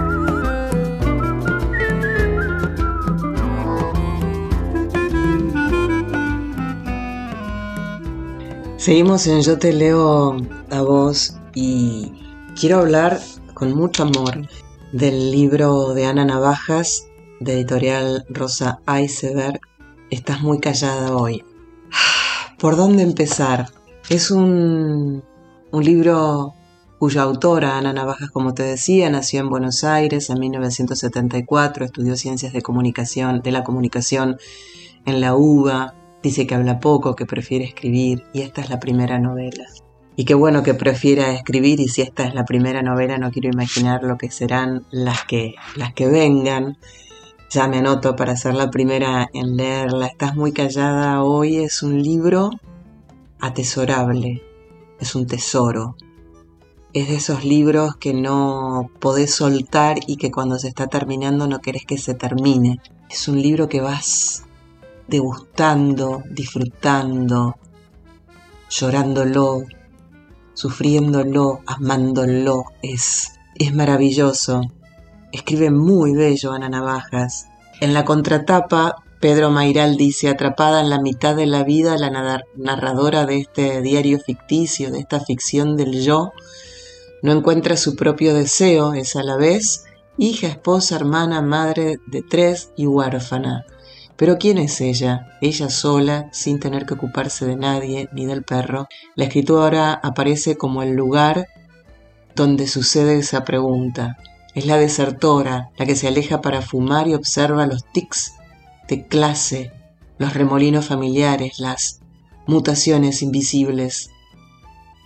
Seguimos 8.81 9.27
en 9.27 9.41
Yo 9.41 9.59
te 9.59 9.73
leo 9.73 10.37
a 10.71 10.81
vos 10.81 11.35
y 11.53 12.11
quiero 12.59 12.79
hablar 12.79 13.19
con 13.53 13.75
mucho 13.75 14.01
amor 14.01 14.49
del 14.91 15.29
libro 15.29 15.93
de 15.93 16.07
Ana 16.07 16.25
Navajas 16.25 17.05
de 17.39 17.53
editorial 17.53 18.25
Rosa 18.27 18.79
Iceberg. 18.99 19.61
Estás 20.09 20.41
muy 20.41 20.59
callada 20.59 21.15
hoy. 21.15 21.45
¿Por 22.57 22.75
dónde 22.75 23.03
empezar? 23.03 23.67
Es 24.09 24.31
un, 24.31 25.23
un 25.71 25.83
libro 25.83 26.55
cuya 26.97 27.21
autora, 27.21 27.77
Ana 27.77 27.93
Navajas, 27.93 28.31
como 28.31 28.55
te 28.55 28.63
decía, 28.63 29.11
nació 29.11 29.41
en 29.41 29.49
Buenos 29.51 29.83
Aires 29.83 30.31
en 30.31 30.39
1974, 30.39 31.85
estudió 31.85 32.15
ciencias 32.15 32.51
de 32.51 32.63
comunicación, 32.63 33.43
de 33.43 33.51
la 33.51 33.63
comunicación 33.63 34.37
en 35.05 35.21
la 35.21 35.35
UBA, 35.35 36.00
dice 36.21 36.47
que 36.47 36.55
habla 36.55 36.79
poco, 36.79 37.15
que 37.15 37.25
prefiere 37.25 37.65
escribir, 37.65 38.23
y 38.33 38.41
esta 38.41 38.61
es 38.61 38.69
la 38.69 38.79
primera 38.79 39.19
novela. 39.19 39.65
Y 40.15 40.25
qué 40.25 40.33
bueno 40.33 40.61
que 40.61 40.73
prefiera 40.73 41.33
escribir, 41.33 41.79
y 41.79 41.87
si 41.87 42.01
esta 42.01 42.25
es 42.25 42.35
la 42.35 42.45
primera 42.45 42.81
novela, 42.81 43.17
no 43.17 43.31
quiero 43.31 43.49
imaginar 43.49 44.03
lo 44.03 44.17
que 44.17 44.29
serán 44.29 44.85
las 44.91 45.23
que, 45.25 45.55
las 45.75 45.93
que 45.93 46.07
vengan. 46.07 46.77
Ya 47.49 47.67
me 47.67 47.79
anoto 47.79 48.15
para 48.15 48.35
ser 48.35 48.53
la 48.55 48.69
primera 48.69 49.29
en 49.33 49.57
leerla. 49.57 50.07
Estás 50.07 50.35
muy 50.35 50.51
callada 50.51 51.23
hoy, 51.23 51.57
es 51.57 51.81
un 51.81 52.01
libro 52.01 52.51
atesorable, 53.39 54.41
es 54.99 55.15
un 55.15 55.27
tesoro. 55.27 55.95
Es 56.93 57.07
de 57.07 57.15
esos 57.15 57.45
libros 57.45 57.95
que 57.95 58.13
no 58.13 58.91
podés 58.99 59.33
soltar 59.33 59.97
y 60.07 60.17
que 60.17 60.29
cuando 60.29 60.59
se 60.59 60.67
está 60.67 60.87
terminando 60.87 61.47
no 61.47 61.59
querés 61.59 61.85
que 61.85 61.97
se 61.97 62.13
termine. 62.13 62.79
Es 63.09 63.27
un 63.27 63.41
libro 63.41 63.69
que 63.69 63.81
vas 63.81 64.45
degustando, 65.11 66.23
disfrutando, 66.31 67.57
llorándolo, 68.69 69.65
sufriéndolo, 70.53 71.59
amándolo. 71.67 72.63
Es, 72.81 73.33
es 73.55 73.75
maravilloso. 73.75 74.61
Escribe 75.33 75.69
muy 75.69 76.13
bello 76.15 76.53
Ana 76.53 76.69
Navajas. 76.69 77.47
En 77.81 77.93
la 77.93 78.05
contratapa, 78.05 79.03
Pedro 79.19 79.51
Mairal 79.51 79.97
dice, 79.97 80.29
atrapada 80.29 80.79
en 80.79 80.89
la 80.89 81.01
mitad 81.01 81.35
de 81.35 81.45
la 81.45 81.63
vida, 81.63 81.97
la 81.97 82.41
narradora 82.55 83.25
de 83.25 83.39
este 83.39 83.81
diario 83.81 84.17
ficticio, 84.19 84.91
de 84.91 84.99
esta 84.99 85.19
ficción 85.19 85.75
del 85.75 86.01
yo, 86.01 86.31
no 87.21 87.33
encuentra 87.33 87.75
su 87.75 87.95
propio 87.95 88.33
deseo, 88.33 88.93
es 88.93 89.15
a 89.15 89.23
la 89.23 89.35
vez 89.35 89.83
hija, 90.17 90.47
esposa, 90.47 90.95
hermana, 90.95 91.41
madre 91.41 91.97
de 92.07 92.21
tres 92.21 92.71
y 92.75 92.87
huérfana. 92.87 93.65
Pero 94.21 94.37
¿quién 94.37 94.59
es 94.59 94.81
ella? 94.81 95.35
Ella 95.41 95.71
sola, 95.71 96.29
sin 96.31 96.59
tener 96.59 96.85
que 96.85 96.93
ocuparse 96.93 97.47
de 97.47 97.55
nadie 97.55 98.07
ni 98.13 98.27
del 98.27 98.43
perro. 98.43 98.87
La 99.15 99.23
escritura 99.23 99.93
aparece 99.93 100.57
como 100.57 100.83
el 100.83 100.91
lugar 100.91 101.47
donde 102.35 102.67
sucede 102.67 103.17
esa 103.17 103.45
pregunta. 103.45 104.17
Es 104.53 104.67
la 104.67 104.77
desertora, 104.77 105.71
la 105.75 105.87
que 105.87 105.95
se 105.95 106.07
aleja 106.07 106.39
para 106.39 106.61
fumar 106.61 107.07
y 107.07 107.15
observa 107.15 107.65
los 107.65 107.83
tics 107.83 108.33
de 108.87 109.07
clase, 109.07 109.71
los 110.19 110.35
remolinos 110.35 110.85
familiares, 110.85 111.57
las 111.57 112.01
mutaciones 112.45 113.23
invisibles. 113.23 114.11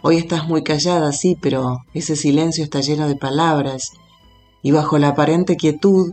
Hoy 0.03 0.17
estás 0.17 0.45
muy 0.45 0.61
callada, 0.61 1.13
sí, 1.13 1.37
pero 1.41 1.85
ese 1.93 2.17
silencio 2.17 2.65
está 2.65 2.81
lleno 2.81 3.07
de 3.07 3.15
palabras 3.15 3.93
y 4.61 4.71
bajo 4.71 4.97
la 4.97 5.07
aparente 5.07 5.55
quietud 5.55 6.11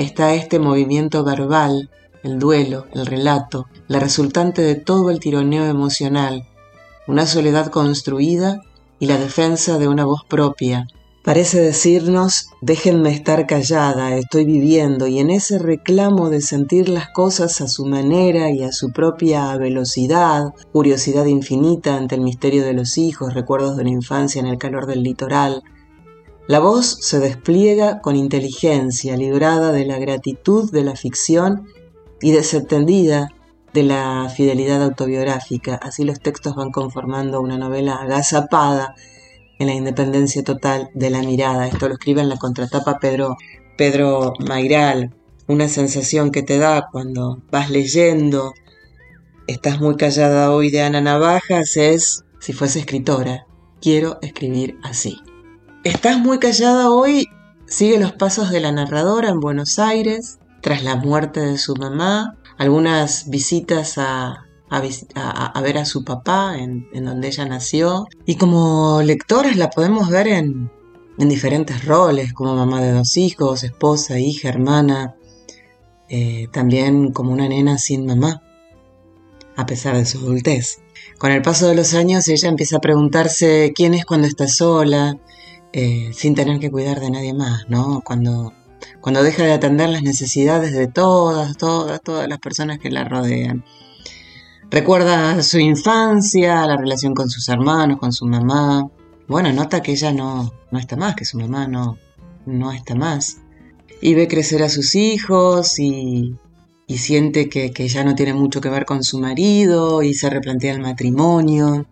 está 0.00 0.34
este 0.34 0.58
movimiento 0.58 1.24
verbal, 1.24 1.90
el 2.22 2.38
duelo, 2.38 2.86
el 2.92 3.06
relato, 3.06 3.66
la 3.88 4.00
resultante 4.00 4.62
de 4.62 4.74
todo 4.74 5.10
el 5.10 5.20
tironeo 5.20 5.64
emocional, 5.64 6.46
una 7.06 7.26
soledad 7.26 7.68
construida 7.68 8.60
y 8.98 9.06
la 9.06 9.18
defensa 9.18 9.78
de 9.78 9.88
una 9.88 10.04
voz 10.04 10.24
propia. 10.28 10.86
Parece 11.22 11.60
decirnos, 11.60 12.48
déjenme 12.62 13.10
estar 13.10 13.46
callada, 13.46 14.16
estoy 14.16 14.46
viviendo, 14.46 15.06
y 15.06 15.18
en 15.18 15.30
ese 15.30 15.58
reclamo 15.58 16.30
de 16.30 16.40
sentir 16.40 16.88
las 16.88 17.10
cosas 17.10 17.60
a 17.60 17.68
su 17.68 17.84
manera 17.84 18.50
y 18.50 18.62
a 18.62 18.72
su 18.72 18.90
propia 18.92 19.54
velocidad, 19.58 20.54
curiosidad 20.72 21.26
infinita 21.26 21.96
ante 21.96 22.14
el 22.14 22.22
misterio 22.22 22.64
de 22.64 22.72
los 22.72 22.96
hijos, 22.96 23.34
recuerdos 23.34 23.76
de 23.76 23.84
la 23.84 23.90
infancia 23.90 24.40
en 24.40 24.46
el 24.46 24.56
calor 24.56 24.86
del 24.86 25.02
litoral, 25.02 25.62
la 26.50 26.58
voz 26.58 26.98
se 27.00 27.20
despliega 27.20 28.00
con 28.00 28.16
inteligencia, 28.16 29.16
librada 29.16 29.70
de 29.70 29.84
la 29.84 30.00
gratitud 30.00 30.68
de 30.72 30.82
la 30.82 30.96
ficción 30.96 31.68
y 32.20 32.32
desentendida 32.32 33.28
de 33.72 33.84
la 33.84 34.28
fidelidad 34.34 34.82
autobiográfica. 34.82 35.76
Así 35.76 36.02
los 36.02 36.18
textos 36.18 36.56
van 36.56 36.72
conformando 36.72 37.40
una 37.40 37.56
novela 37.56 37.94
agazapada 38.02 38.96
en 39.60 39.68
la 39.68 39.74
independencia 39.74 40.42
total 40.42 40.90
de 40.92 41.10
la 41.10 41.22
mirada. 41.22 41.68
Esto 41.68 41.86
lo 41.86 41.94
escribe 41.94 42.20
en 42.20 42.28
la 42.28 42.36
contratapa 42.36 42.98
Pedro, 42.98 43.36
Pedro 43.78 44.32
Mairal. 44.40 45.14
Una 45.46 45.68
sensación 45.68 46.32
que 46.32 46.42
te 46.42 46.58
da 46.58 46.88
cuando 46.90 47.40
vas 47.52 47.70
leyendo 47.70 48.54
Estás 49.46 49.80
muy 49.80 49.94
callada 49.94 50.50
hoy 50.50 50.72
de 50.72 50.82
Ana 50.82 51.00
Navajas 51.00 51.76
es, 51.76 52.24
si 52.40 52.52
fuese 52.52 52.80
escritora, 52.80 53.46
quiero 53.80 54.18
escribir 54.20 54.78
así. 54.82 55.20
Estás 55.82 56.18
muy 56.18 56.38
callada 56.38 56.90
hoy 56.90 57.30
sigue 57.66 57.98
los 57.98 58.12
pasos 58.12 58.50
de 58.50 58.60
la 58.60 58.70
narradora 58.70 59.30
en 59.30 59.40
Buenos 59.40 59.78
Aires, 59.78 60.38
tras 60.60 60.84
la 60.84 60.96
muerte 60.96 61.40
de 61.40 61.56
su 61.56 61.74
mamá, 61.74 62.36
algunas 62.58 63.30
visitas 63.30 63.96
a, 63.96 64.44
ver 65.62 65.78
a 65.78 65.84
su 65.86 66.04
papá 66.04 66.58
en, 66.58 66.86
donde 66.92 67.28
ella 67.28 67.46
nació. 67.46 68.06
Y 68.26 68.34
como 68.34 69.00
lectoras 69.00 69.56
la 69.56 69.70
podemos 69.70 70.10
ver 70.10 70.28
en, 70.28 70.70
en, 71.18 71.28
diferentes 71.30 71.82
roles, 71.86 72.34
como 72.34 72.54
mamá 72.54 72.82
de 72.82 72.92
dos 72.92 73.16
hijos, 73.16 73.64
esposa, 73.64 74.18
hija, 74.18 74.50
hermana, 74.50 75.14
eh, 76.10 76.48
también 76.52 77.10
como 77.10 77.32
una 77.32 77.48
nena 77.48 77.78
sin 77.78 78.04
mamá, 78.04 78.42
a 79.56 79.64
pesar 79.64 79.96
de 79.96 80.04
su 80.04 80.18
adultez. 80.18 80.82
Con 81.16 81.32
el 81.32 81.40
paso 81.40 81.68
de 81.68 81.74
los 81.74 81.94
años 81.94 82.28
ella 82.28 82.50
empieza 82.50 82.76
a 82.76 82.80
preguntarse 82.80 83.72
quién 83.74 83.94
es 83.94 84.04
cuando 84.04 84.26
está 84.26 84.46
sola, 84.46 85.16
eh, 85.72 86.10
sin 86.12 86.34
tener 86.34 86.58
que 86.58 86.70
cuidar 86.70 87.00
de 87.00 87.10
nadie 87.10 87.32
más, 87.32 87.68
¿no? 87.68 88.02
Cuando, 88.04 88.52
cuando 89.00 89.22
deja 89.22 89.44
de 89.44 89.52
atender 89.52 89.88
las 89.88 90.02
necesidades 90.02 90.72
de 90.72 90.88
todas, 90.88 91.56
todas, 91.56 92.00
todas 92.02 92.28
las 92.28 92.38
personas 92.38 92.78
que 92.78 92.90
la 92.90 93.04
rodean. 93.04 93.64
Recuerda 94.70 95.42
su 95.42 95.58
infancia, 95.58 96.66
la 96.66 96.76
relación 96.76 97.14
con 97.14 97.28
sus 97.28 97.48
hermanos, 97.48 97.98
con 97.98 98.12
su 98.12 98.26
mamá. 98.26 98.88
Bueno, 99.26 99.52
nota 99.52 99.82
que 99.82 99.92
ella 99.92 100.12
no, 100.12 100.52
no 100.70 100.78
está 100.78 100.96
más, 100.96 101.16
que 101.16 101.24
su 101.24 101.38
mamá 101.38 101.66
no, 101.66 101.98
no 102.46 102.72
está 102.72 102.94
más. 102.94 103.38
Y 104.00 104.14
ve 104.14 104.28
crecer 104.28 104.62
a 104.62 104.68
sus 104.68 104.94
hijos 104.94 105.78
y, 105.78 106.36
y 106.86 106.98
siente 106.98 107.48
que, 107.48 107.72
que 107.72 107.88
ya 107.88 108.04
no 108.04 108.14
tiene 108.14 108.34
mucho 108.34 108.60
que 108.60 108.70
ver 108.70 108.86
con 108.86 109.02
su 109.02 109.18
marido 109.18 110.02
y 110.02 110.14
se 110.14 110.30
replantea 110.30 110.72
el 110.72 110.80
matrimonio. 110.80 111.86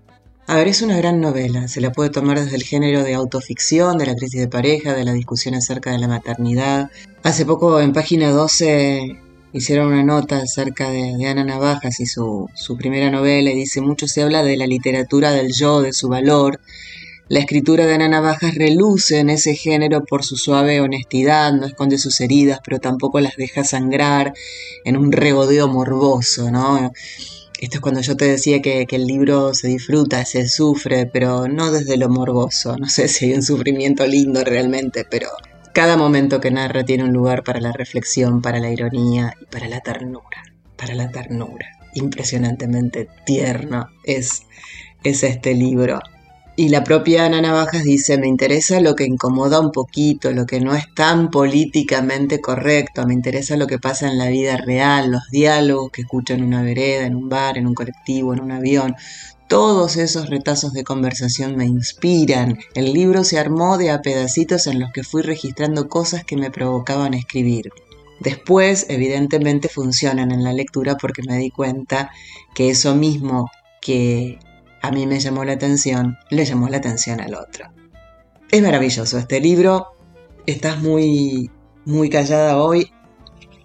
A 0.51 0.57
ver, 0.57 0.67
es 0.67 0.81
una 0.81 0.97
gran 0.97 1.21
novela, 1.21 1.69
se 1.69 1.83
la 1.83 1.93
puede 1.93 2.09
tomar 2.09 2.41
desde 2.41 2.57
el 2.57 2.63
género 2.63 3.03
de 3.05 3.13
autoficción, 3.13 3.99
de 3.99 4.07
la 4.07 4.15
crisis 4.15 4.41
de 4.41 4.49
pareja, 4.49 4.95
de 4.95 5.05
la 5.05 5.13
discusión 5.13 5.55
acerca 5.55 5.93
de 5.93 5.99
la 5.99 6.09
maternidad. 6.09 6.91
Hace 7.23 7.45
poco 7.45 7.79
en 7.83 7.93
página 7.93 8.31
12 8.31 9.19
hicieron 9.53 9.89
una 9.89 10.03
nota 10.03 10.39
acerca 10.39 10.89
de, 10.89 11.27
Ana 11.27 11.45
Navajas 11.45 12.01
y 12.01 12.07
su, 12.07 12.49
su 12.55 12.79
primera 12.79 13.11
novela 13.11 13.51
y 13.51 13.57
dice, 13.57 13.83
mucho 13.83 14.09
se 14.09 14.23
habla 14.23 14.43
de 14.43 14.57
la 14.57 14.67
literatura 14.67 15.33
del 15.33 15.53
yo, 15.53 15.83
de 15.83 15.93
su 15.93 16.09
valor. 16.09 16.61
La 17.29 17.41
escritura 17.41 17.85
de 17.85 17.97
Ana 17.97 18.09
Navajas 18.09 18.55
reluce 18.55 19.19
en 19.19 19.29
ese 19.29 19.55
género 19.55 20.03
por 20.07 20.25
su 20.25 20.39
suave 20.39 20.81
honestidad, 20.81 21.53
no 21.53 21.67
esconde 21.67 21.99
sus 21.99 22.23
heridas, 22.23 22.61
pero 22.65 22.79
tampoco 22.79 23.21
las 23.21 23.37
deja 23.37 23.65
sangrar 23.65 24.33
en 24.87 24.97
un 24.97 25.13
regodeo 25.13 25.69
morboso, 25.69 26.51
¿no? 26.51 26.91
Esto 27.61 27.79
es 27.79 27.81
cuando 27.81 28.01
yo 28.01 28.17
te 28.17 28.27
decía 28.27 28.63
que, 28.63 28.87
el 28.89 29.07
libro 29.07 29.53
se 29.53 29.67
disfruta, 29.67 30.25
se 30.25 30.49
sufre, 30.49 31.07
pero 31.07 31.49
no 31.49 31.73
desde 31.73 31.97
lo 31.97 32.09
morboso. 32.09 32.77
No 32.77 32.89
sé 32.89 33.09
si 33.09 33.27
hay 33.27 33.35
un 33.35 33.43
sufrimiento 33.43 34.07
lindo 34.07 34.45
realmente, 34.45 35.05
pero 35.05 35.29
cada 35.75 35.97
momento 35.97 36.41
que 36.41 36.53
narra 36.53 36.85
tiene 36.85 37.03
un 37.03 37.13
lugar 37.13 37.43
para 37.43 37.61
la 37.61 37.73
reflexión, 37.73 38.43
para 38.43 38.61
la 38.61 38.71
ironía 38.71 39.35
y 39.41 39.47
para 39.47 39.67
la 39.69 39.81
ternura. 39.81 40.45
Para 40.77 40.95
la 40.95 41.11
ternura. 41.11 41.67
Impresionantemente 41.95 43.09
tierno 43.27 43.89
es, 44.05 44.45
es 45.03 45.25
este 45.25 45.55
libro. 45.55 45.99
Y 46.61 46.71
la 46.71 46.83
propia 46.83 47.25
Ana 47.25 47.41
Navajas 47.41 47.85
dice, 47.85 48.19
me 48.19 48.27
interesa 48.27 48.81
lo 48.81 48.97
que 48.97 49.05
incomoda 49.05 49.61
un 49.61 49.71
poquito, 49.71 50.33
lo 50.33 50.45
que 50.45 50.61
no 50.61 50.75
es 50.75 50.93
tan 50.93 51.31
políticamente 51.31 52.41
correcto, 52.41 53.07
me 53.07 53.15
interesa 53.15 53.57
lo 53.57 53.69
que 53.69 53.79
pasa 53.79 54.09
en 54.09 54.19
la 54.19 54.27
vida 54.27 54.57
real, 54.57 55.13
los 55.13 55.23
diálogos 55.31 55.93
que 55.93 56.03
escucho 56.03 56.35
en 56.35 56.43
una 56.43 56.65
vereda, 56.65 57.07
en 57.07 57.15
un 57.15 57.29
bar, 57.29 57.59
en 57.59 57.69
un 57.69 57.75
colectivo, 57.75 58.35
en 58.35 58.41
un 58.41 58.51
avión. 58.51 58.97
Todos 59.49 59.97
esos 59.97 60.31
retazos 60.31 60.73
de 60.73 60.83
conversación 60.83 61.55
me 61.55 61.65
inspiran. 61.65 62.59
El 62.75 62.93
libro 62.93 63.23
se 63.23 63.39
armó 63.39 63.79
de 63.79 63.93
a 63.93 64.03
pedacitos 64.03 64.67
en 64.67 64.81
los 64.81 64.91
que 64.91 65.05
fui 65.05 65.23
registrando 65.23 65.89
cosas 65.89 66.25
que 66.25 66.37
me 66.37 66.51
provocaban 66.51 67.15
escribir. 67.15 67.71
Después, 68.19 68.87
evidentemente, 68.89 69.69
funcionan 69.69 70.33
en 70.33 70.43
la 70.43 70.53
lectura 70.53 70.97
porque 70.97 71.23
me 71.23 71.39
di 71.39 71.51
cuenta 71.51 72.11
que 72.53 72.71
eso 72.71 72.97
mismo 72.97 73.49
que 73.81 74.41
a 74.83 74.91
mí 74.91 75.07
me 75.07 75.21
llamó 75.21 75.45
la 75.45 75.53
atención, 75.53 76.19
le 76.31 76.45
llamó 76.45 76.69
la 76.69 76.79
atención 76.79 77.21
al 77.21 77.35
otro. 77.35 77.67
Es 78.51 78.63
maravilloso 78.63 79.19
este 79.19 79.41
libro. 79.41 79.89
Estás 80.47 80.81
muy, 80.81 81.51
muy 81.85 82.09
callada 82.09 82.57
hoy. 82.57 82.91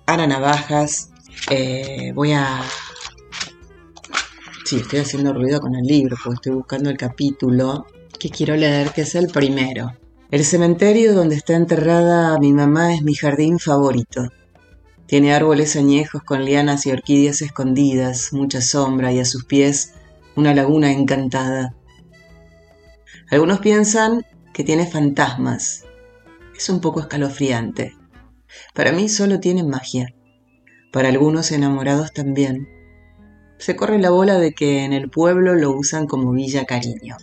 Ana 0.06 0.28
Navajas. 0.28 1.12
Eh, 1.50 2.12
voy 2.14 2.34
a... 2.34 2.62
Sí, 4.66 4.78
estoy 4.78 5.00
haciendo 5.00 5.34
ruido 5.34 5.62
con 5.62 5.76
el 5.76 5.84
libro 5.86 6.18
porque 6.22 6.36
estoy 6.36 6.54
buscando 6.54 6.90
el 6.90 6.98
capítulo 6.98 7.86
que 8.20 8.30
quiero 8.30 8.56
leer, 8.56 8.92
que 8.92 9.02
es 9.02 9.16
el 9.16 9.28
primero. 9.28 9.92
El 10.32 10.44
cementerio 10.44 11.14
donde 11.14 11.36
está 11.36 11.54
enterrada 11.56 12.40
mi 12.40 12.52
mamá 12.54 12.94
es 12.94 13.04
mi 13.04 13.14
jardín 13.14 13.60
favorito. 13.60 14.30
Tiene 15.06 15.34
árboles 15.34 15.76
añejos 15.76 16.24
con 16.24 16.44
lianas 16.44 16.86
y 16.86 16.92
orquídeas 16.92 17.42
escondidas, 17.42 18.34
mucha 18.34 18.62
sombra 18.62 19.12
y 19.12 19.20
a 19.20 19.26
sus 19.26 19.46
pies 19.46 19.94
una 20.36 20.54
laguna 20.54 20.92
encantada. 20.92 21.76
Algunos 23.30 23.60
piensan 23.60 24.26
que 24.54 24.64
tiene 24.64 24.86
fantasmas. 24.86 25.86
Es 26.56 26.70
un 26.70 26.82
poco 26.82 27.00
escalofriante. 27.00 27.94
Para 28.74 28.92
mí 28.92 29.10
solo 29.10 29.40
tiene 29.40 29.64
magia. 29.64 30.14
Para 30.92 31.10
algunos 31.10 31.52
enamorados 31.52 32.14
también. 32.14 32.68
Se 33.58 33.76
corre 33.76 34.00
la 34.00 34.10
bola 34.10 34.38
de 34.38 34.54
que 34.54 34.84
en 34.84 34.94
el 34.94 35.10
pueblo 35.10 35.56
lo 35.56 35.72
usan 35.72 36.06
como 36.06 36.32
villa 36.32 36.66
cariño. 36.66 37.18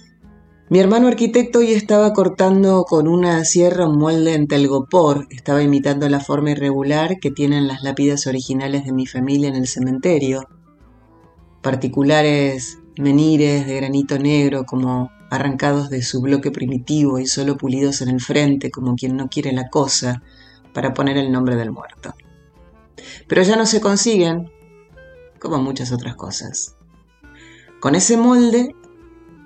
Mi 0.69 0.79
hermano 0.79 1.09
arquitecto 1.09 1.59
hoy 1.59 1.73
estaba 1.73 2.13
cortando 2.13 2.85
con 2.85 3.09
una 3.09 3.45
sierra 3.45 3.89
un 3.89 3.99
molde 3.99 4.35
en 4.35 4.47
telgopor, 4.47 5.27
estaba 5.31 5.63
imitando 5.63 6.09
la 6.09 6.21
forma 6.21 6.53
irregular 6.53 7.19
que 7.19 7.33
tienen 7.33 7.67
las 7.67 7.83
lápidas 7.83 8.29
originales 8.29 8.85
de 8.85 8.93
mi 8.93 9.07
familia 9.07 9.49
en 9.49 9.57
el 9.57 9.67
cementerio. 9.67 10.47
Particulares 11.61 12.80
menires 12.97 13.67
de 13.67 13.77
granito 13.77 14.19
negro 14.19 14.65
como 14.65 15.11
arrancados 15.31 15.91
de 15.91 16.03
su 16.03 16.21
bloque 16.21 16.51
primitivo 16.51 17.19
y 17.19 17.27
solo 17.27 17.57
pulidos 17.57 18.01
en 18.03 18.09
el 18.09 18.21
frente 18.21 18.71
como 18.71 18.97
quien 18.97 19.17
no 19.17 19.29
quiere 19.29 19.53
la 19.53 19.69
cosa 19.69 20.23
para 20.75 20.93
poner 20.93 21.17
el 21.17 21.31
nombre 21.31 21.57
del 21.57 21.71
muerto. 21.71 22.15
Pero 23.29 23.43
ya 23.43 23.57
no 23.57 23.67
se 23.67 23.81
consiguen, 23.81 24.51
como 25.39 25.59
muchas 25.59 25.93
otras 25.93 26.17
cosas. 26.17 26.77
Con 27.81 27.95
ese 27.95 28.17
molde 28.17 28.75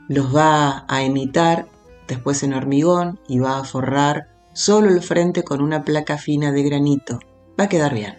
los 0.09 0.35
va 0.35 0.85
a 0.88 1.02
imitar 1.02 1.68
después 2.09 2.42
en 2.42 2.54
hormigón 2.54 3.20
y 3.28 3.38
va 3.38 3.59
a 3.59 3.64
forrar 3.64 4.28
solo 4.52 4.90
el 4.90 5.02
frente 5.02 5.42
con 5.42 5.61
una 5.61 5.85
placa 5.85 6.18
fina 6.18 6.52
de 6.52 6.62
granito. 6.62 7.20
Va 7.59 7.64
a 7.64 7.68
quedar 7.68 7.94
bien. 7.94 8.16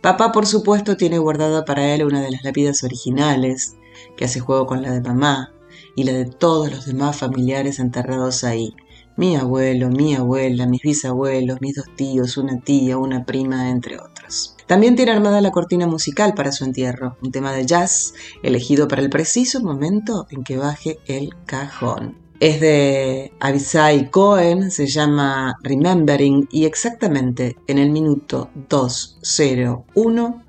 Papá, 0.00 0.32
por 0.32 0.46
supuesto, 0.46 0.96
tiene 0.96 1.18
guardada 1.18 1.64
para 1.64 1.94
él 1.94 2.04
una 2.04 2.20
de 2.20 2.30
las 2.30 2.44
lápidas 2.44 2.84
originales, 2.84 3.76
que 4.16 4.24
hace 4.24 4.40
juego 4.40 4.66
con 4.66 4.82
la 4.82 4.92
de 4.92 5.00
mamá 5.00 5.52
y 5.94 6.04
la 6.04 6.12
de 6.12 6.26
todos 6.26 6.70
los 6.70 6.86
demás 6.86 7.16
familiares 7.16 7.78
enterrados 7.78 8.44
ahí. 8.44 8.74
Mi 9.16 9.34
abuelo, 9.34 9.88
mi 9.88 10.14
abuela, 10.14 10.66
mis 10.66 10.82
bisabuelos, 10.82 11.60
mis 11.60 11.74
dos 11.74 11.86
tíos, 11.96 12.36
una 12.36 12.60
tía, 12.60 12.98
una 12.98 13.24
prima, 13.24 13.68
entre 13.70 13.98
otros. 13.98 14.54
También 14.68 14.94
tiene 14.94 15.12
armada 15.12 15.40
la 15.40 15.50
cortina 15.50 15.86
musical 15.86 16.34
para 16.34 16.52
su 16.52 16.64
entierro, 16.64 17.16
un 17.22 17.32
tema 17.32 17.52
de 17.52 17.66
jazz 17.66 18.14
elegido 18.42 18.86
para 18.86 19.02
el 19.02 19.10
preciso 19.10 19.60
momento 19.60 20.26
en 20.30 20.44
que 20.44 20.56
baje 20.56 20.98
el 21.06 21.30
cajón. 21.46 22.16
Es 22.38 22.60
de 22.60 23.32
Abisai 23.40 24.10
Cohen, 24.10 24.70
se 24.70 24.86
llama 24.86 25.56
Remembering 25.62 26.46
y 26.52 26.66
exactamente 26.66 27.56
en 27.66 27.78
el 27.78 27.90
minuto 27.90 28.50
201 28.68 30.44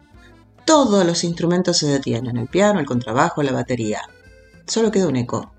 todos 0.70 1.04
los 1.04 1.24
instrumentos 1.24 1.78
se 1.78 1.88
detienen, 1.88 2.38
el 2.38 2.48
piano, 2.48 2.80
el 2.80 2.86
contrabajo, 2.86 3.42
la 3.42 3.52
batería. 3.52 4.02
Solo 4.68 4.92
queda 4.92 5.08
un 5.08 5.16
eco. 5.16 5.52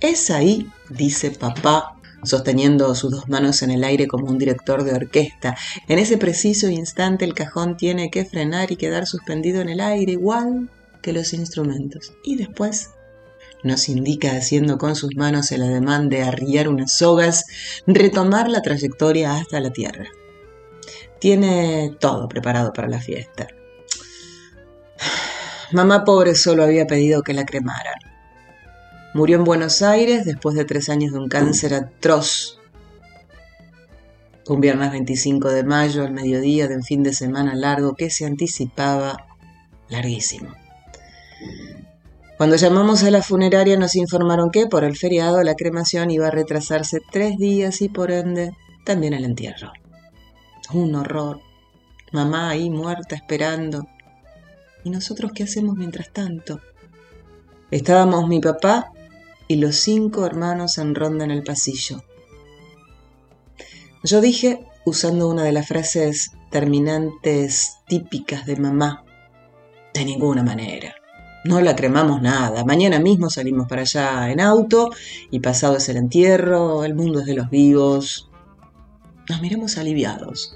Es 0.00 0.30
ahí, 0.30 0.70
dice 0.90 1.30
papá, 1.30 1.96
sosteniendo 2.24 2.94
sus 2.94 3.10
dos 3.10 3.26
manos 3.30 3.62
en 3.62 3.70
el 3.70 3.82
aire 3.84 4.06
como 4.06 4.26
un 4.26 4.36
director 4.36 4.84
de 4.84 4.92
orquesta. 4.92 5.56
En 5.88 5.98
ese 5.98 6.18
preciso 6.18 6.68
instante 6.68 7.24
el 7.24 7.32
cajón 7.32 7.78
tiene 7.78 8.10
que 8.10 8.26
frenar 8.26 8.70
y 8.70 8.76
quedar 8.76 9.06
suspendido 9.06 9.62
en 9.62 9.70
el 9.70 9.80
aire 9.80 10.12
igual 10.12 10.68
que 11.00 11.14
los 11.14 11.32
instrumentos. 11.32 12.12
Y 12.22 12.36
después 12.36 12.90
nos 13.62 13.88
indica 13.88 14.32
haciendo 14.32 14.76
con 14.76 14.94
sus 14.94 15.16
manos 15.16 15.52
el 15.52 15.62
ademán 15.62 16.10
de 16.10 16.20
arriar 16.20 16.68
unas 16.68 16.98
sogas, 16.98 17.46
retomar 17.86 18.50
la 18.50 18.60
trayectoria 18.60 19.36
hasta 19.36 19.58
la 19.58 19.70
tierra. 19.70 20.10
Tiene 21.18 21.96
todo 21.98 22.28
preparado 22.28 22.74
para 22.74 22.88
la 22.88 23.00
fiesta. 23.00 23.48
Mamá 25.72 26.04
pobre 26.04 26.34
solo 26.34 26.64
había 26.64 26.86
pedido 26.86 27.22
que 27.22 27.32
la 27.32 27.44
cremaran. 27.44 27.94
Murió 29.14 29.36
en 29.38 29.44
Buenos 29.44 29.82
Aires 29.82 30.24
después 30.24 30.56
de 30.56 30.64
tres 30.64 30.88
años 30.88 31.12
de 31.12 31.18
un 31.18 31.28
cáncer 31.28 31.74
atroz. 31.74 32.58
Un 34.48 34.60
viernes 34.60 34.90
25 34.90 35.48
de 35.50 35.62
mayo, 35.62 36.04
al 36.04 36.12
mediodía 36.12 36.66
de 36.66 36.76
un 36.76 36.82
fin 36.82 37.04
de 37.04 37.12
semana 37.12 37.54
largo 37.54 37.94
que 37.94 38.10
se 38.10 38.26
anticipaba 38.26 39.26
larguísimo. 39.88 40.50
Cuando 42.36 42.56
llamamos 42.56 43.04
a 43.04 43.10
la 43.10 43.22
funeraria 43.22 43.76
nos 43.76 43.94
informaron 43.94 44.50
que 44.50 44.66
por 44.66 44.82
el 44.82 44.96
feriado 44.96 45.42
la 45.42 45.54
cremación 45.54 46.10
iba 46.10 46.28
a 46.28 46.30
retrasarse 46.32 46.98
tres 47.12 47.36
días 47.36 47.80
y 47.82 47.88
por 47.88 48.10
ende 48.10 48.56
también 48.84 49.12
el 49.12 49.24
entierro. 49.24 49.72
Un 50.72 50.94
horror. 50.94 51.40
Mamá 52.12 52.50
ahí 52.50 52.70
muerta 52.70 53.14
esperando, 53.14 53.86
¿Y 54.84 54.90
nosotros 54.90 55.32
qué 55.34 55.44
hacemos 55.44 55.76
mientras 55.76 56.12
tanto? 56.12 56.60
Estábamos 57.70 58.28
mi 58.28 58.40
papá 58.40 58.92
y 59.46 59.56
los 59.56 59.76
cinco 59.76 60.26
hermanos 60.26 60.78
en 60.78 60.94
ronda 60.94 61.24
en 61.24 61.30
el 61.30 61.42
pasillo. 61.42 62.02
Yo 64.02 64.20
dije, 64.20 64.66
usando 64.84 65.28
una 65.28 65.42
de 65.42 65.52
las 65.52 65.68
frases 65.68 66.32
terminantes 66.50 67.78
típicas 67.86 68.46
de 68.46 68.56
mamá, 68.56 69.04
de 69.92 70.04
ninguna 70.04 70.42
manera. 70.42 70.94
No 71.44 71.60
la 71.60 71.74
cremamos 71.74 72.20
nada. 72.20 72.64
Mañana 72.64 72.98
mismo 72.98 73.30
salimos 73.30 73.66
para 73.66 73.82
allá 73.82 74.30
en 74.30 74.40
auto 74.40 74.90
y 75.30 75.40
pasado 75.40 75.76
es 75.76 75.88
el 75.88 75.96
entierro, 75.96 76.84
el 76.84 76.94
mundo 76.94 77.20
es 77.20 77.26
de 77.26 77.34
los 77.34 77.50
vivos. 77.50 78.30
Nos 79.28 79.40
miramos 79.40 79.78
aliviados. 79.78 80.54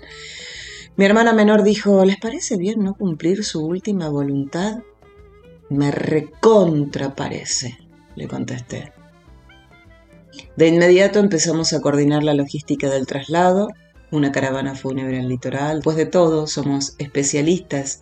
Mi 0.96 1.04
hermana 1.04 1.32
menor 1.32 1.64
dijo, 1.64 2.04
¿les 2.04 2.18
parece 2.20 2.56
bien 2.56 2.84
no 2.84 2.94
cumplir 2.94 3.44
su 3.44 3.66
última 3.66 4.08
voluntad? 4.08 4.78
Me 5.68 5.90
recontra 5.90 7.16
parece, 7.16 7.76
le 8.14 8.28
contesté. 8.28 8.92
De 10.56 10.68
inmediato 10.68 11.18
empezamos 11.18 11.72
a 11.72 11.80
coordinar 11.80 12.22
la 12.22 12.34
logística 12.34 12.88
del 12.90 13.08
traslado, 13.08 13.70
una 14.12 14.30
caravana 14.30 14.76
fúnebre 14.76 15.18
el 15.18 15.28
litoral. 15.28 15.80
Pues 15.82 15.96
de 15.96 16.06
todo, 16.06 16.46
somos 16.46 16.94
especialistas 16.98 18.00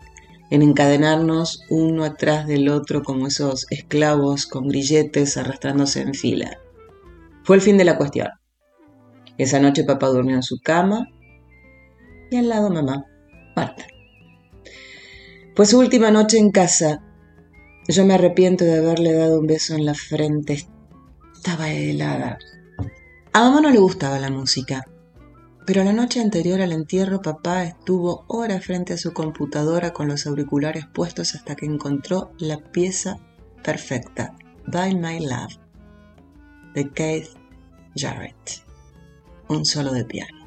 en 0.51 0.61
encadenarnos 0.61 1.63
uno 1.71 2.05
atrás 2.05 2.47
del 2.47 2.69
otro 2.69 3.03
como 3.03 3.27
esos 3.27 3.67
esclavos 3.71 4.45
con 4.45 4.69
grilletes 4.69 5.39
arrastrándose 5.39 6.03
en 6.03 6.13
fila. 6.13 6.59
Fue 7.43 7.57
el 7.57 7.63
fin 7.63 7.79
de 7.79 7.85
la 7.85 7.97
cuestión. 7.97 8.29
Esa 9.39 9.61
noche 9.61 9.85
papá 9.85 10.09
durmió 10.09 10.37
en 10.37 10.43
su 10.43 10.59
cama 10.63 11.09
y 12.33 12.37
al 12.37 12.49
lado 12.49 12.71
mamá, 12.71 13.05
Marta. 13.55 13.87
Fue 15.55 15.67
su 15.67 15.79
última 15.79 16.11
noche 16.11 16.39
en 16.39 16.51
casa. 16.51 17.03
Yo 17.87 18.07
me 18.07 18.15
arrepiento 18.15 18.65
de 18.65 18.79
haberle 18.79 19.13
dado 19.13 19.39
un 19.39 19.47
beso 19.47 19.75
en 19.75 19.85
la 19.85 19.95
frente. 19.95 20.67
Estaba 21.35 21.71
helada. 21.71 22.39
A 23.35 23.41
mamá 23.43 23.61
no 23.61 23.71
le 23.71 23.79
gustaba 23.79 24.19
la 24.19 24.31
música, 24.31 24.87
pero 25.67 25.85
la 25.85 25.93
noche 25.93 26.21
anterior 26.21 26.63
al 26.63 26.73
entierro 26.73 27.21
papá 27.21 27.65
estuvo 27.65 28.25
horas 28.29 28.65
frente 28.65 28.95
a 28.95 28.99
su 28.99 29.13
computadora 29.13 29.93
con 29.93 30.09
los 30.09 30.27
auriculares 30.27 30.87
puestos 30.87 31.35
hasta 31.35 31.55
que 31.55 31.67
encontró 31.67 32.33
la 32.39 32.57
pieza 32.59 33.19
perfecta, 33.63 34.35
By 34.67 34.95
My 34.95 35.21
Love, 35.21 35.59
de 36.75 36.89
Keith 36.91 37.29
Jarrett. 37.95 38.65
Un 39.49 39.67
solo 39.67 39.93
de 39.93 40.05
piano. 40.07 40.42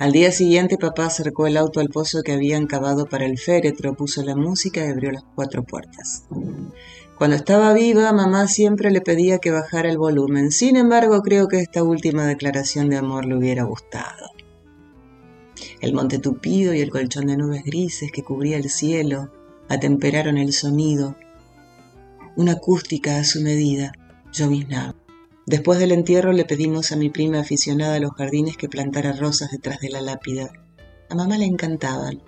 Al 0.00 0.12
día 0.12 0.32
siguiente 0.32 0.78
papá 0.78 1.04
acercó 1.04 1.46
el 1.46 1.58
auto 1.58 1.78
al 1.78 1.90
pozo 1.90 2.22
que 2.22 2.32
habían 2.32 2.66
cavado 2.66 3.04
para 3.04 3.26
el 3.26 3.36
féretro, 3.38 3.92
puso 3.92 4.22
la 4.24 4.34
música 4.34 4.82
y 4.82 4.88
abrió 4.88 5.12
las 5.12 5.24
cuatro 5.34 5.62
puertas. 5.62 6.24
Cuando 7.18 7.36
estaba 7.36 7.74
viva, 7.74 8.10
mamá 8.14 8.48
siempre 8.48 8.90
le 8.90 9.02
pedía 9.02 9.40
que 9.40 9.50
bajara 9.50 9.90
el 9.90 9.98
volumen. 9.98 10.52
Sin 10.52 10.76
embargo, 10.76 11.20
creo 11.20 11.48
que 11.48 11.58
esta 11.58 11.82
última 11.82 12.26
declaración 12.26 12.88
de 12.88 12.96
amor 12.96 13.26
le 13.26 13.36
hubiera 13.36 13.64
gustado. 13.64 14.30
El 15.82 15.92
monte 15.92 16.18
tupido 16.18 16.72
y 16.72 16.80
el 16.80 16.88
colchón 16.88 17.26
de 17.26 17.36
nubes 17.36 17.62
grises 17.62 18.10
que 18.10 18.22
cubría 18.22 18.56
el 18.56 18.70
cielo 18.70 19.30
atemperaron 19.68 20.38
el 20.38 20.54
sonido. 20.54 21.14
Una 22.36 22.52
acústica 22.52 23.18
a 23.18 23.24
su 23.24 23.42
medida, 23.42 23.92
lloviznaba. 24.32 24.99
Después 25.50 25.80
del 25.80 25.90
entierro 25.90 26.32
le 26.32 26.44
pedimos 26.44 26.92
a 26.92 26.96
mi 26.96 27.10
prima 27.10 27.40
aficionada 27.40 27.96
a 27.96 27.98
los 27.98 28.12
jardines 28.12 28.56
que 28.56 28.68
plantara 28.68 29.10
rosas 29.14 29.50
detrás 29.50 29.80
de 29.80 29.90
la 29.90 30.00
lápida. 30.00 30.52
A 31.08 31.16
mamá 31.16 31.38
le 31.38 31.44
encantaban. 31.44 32.22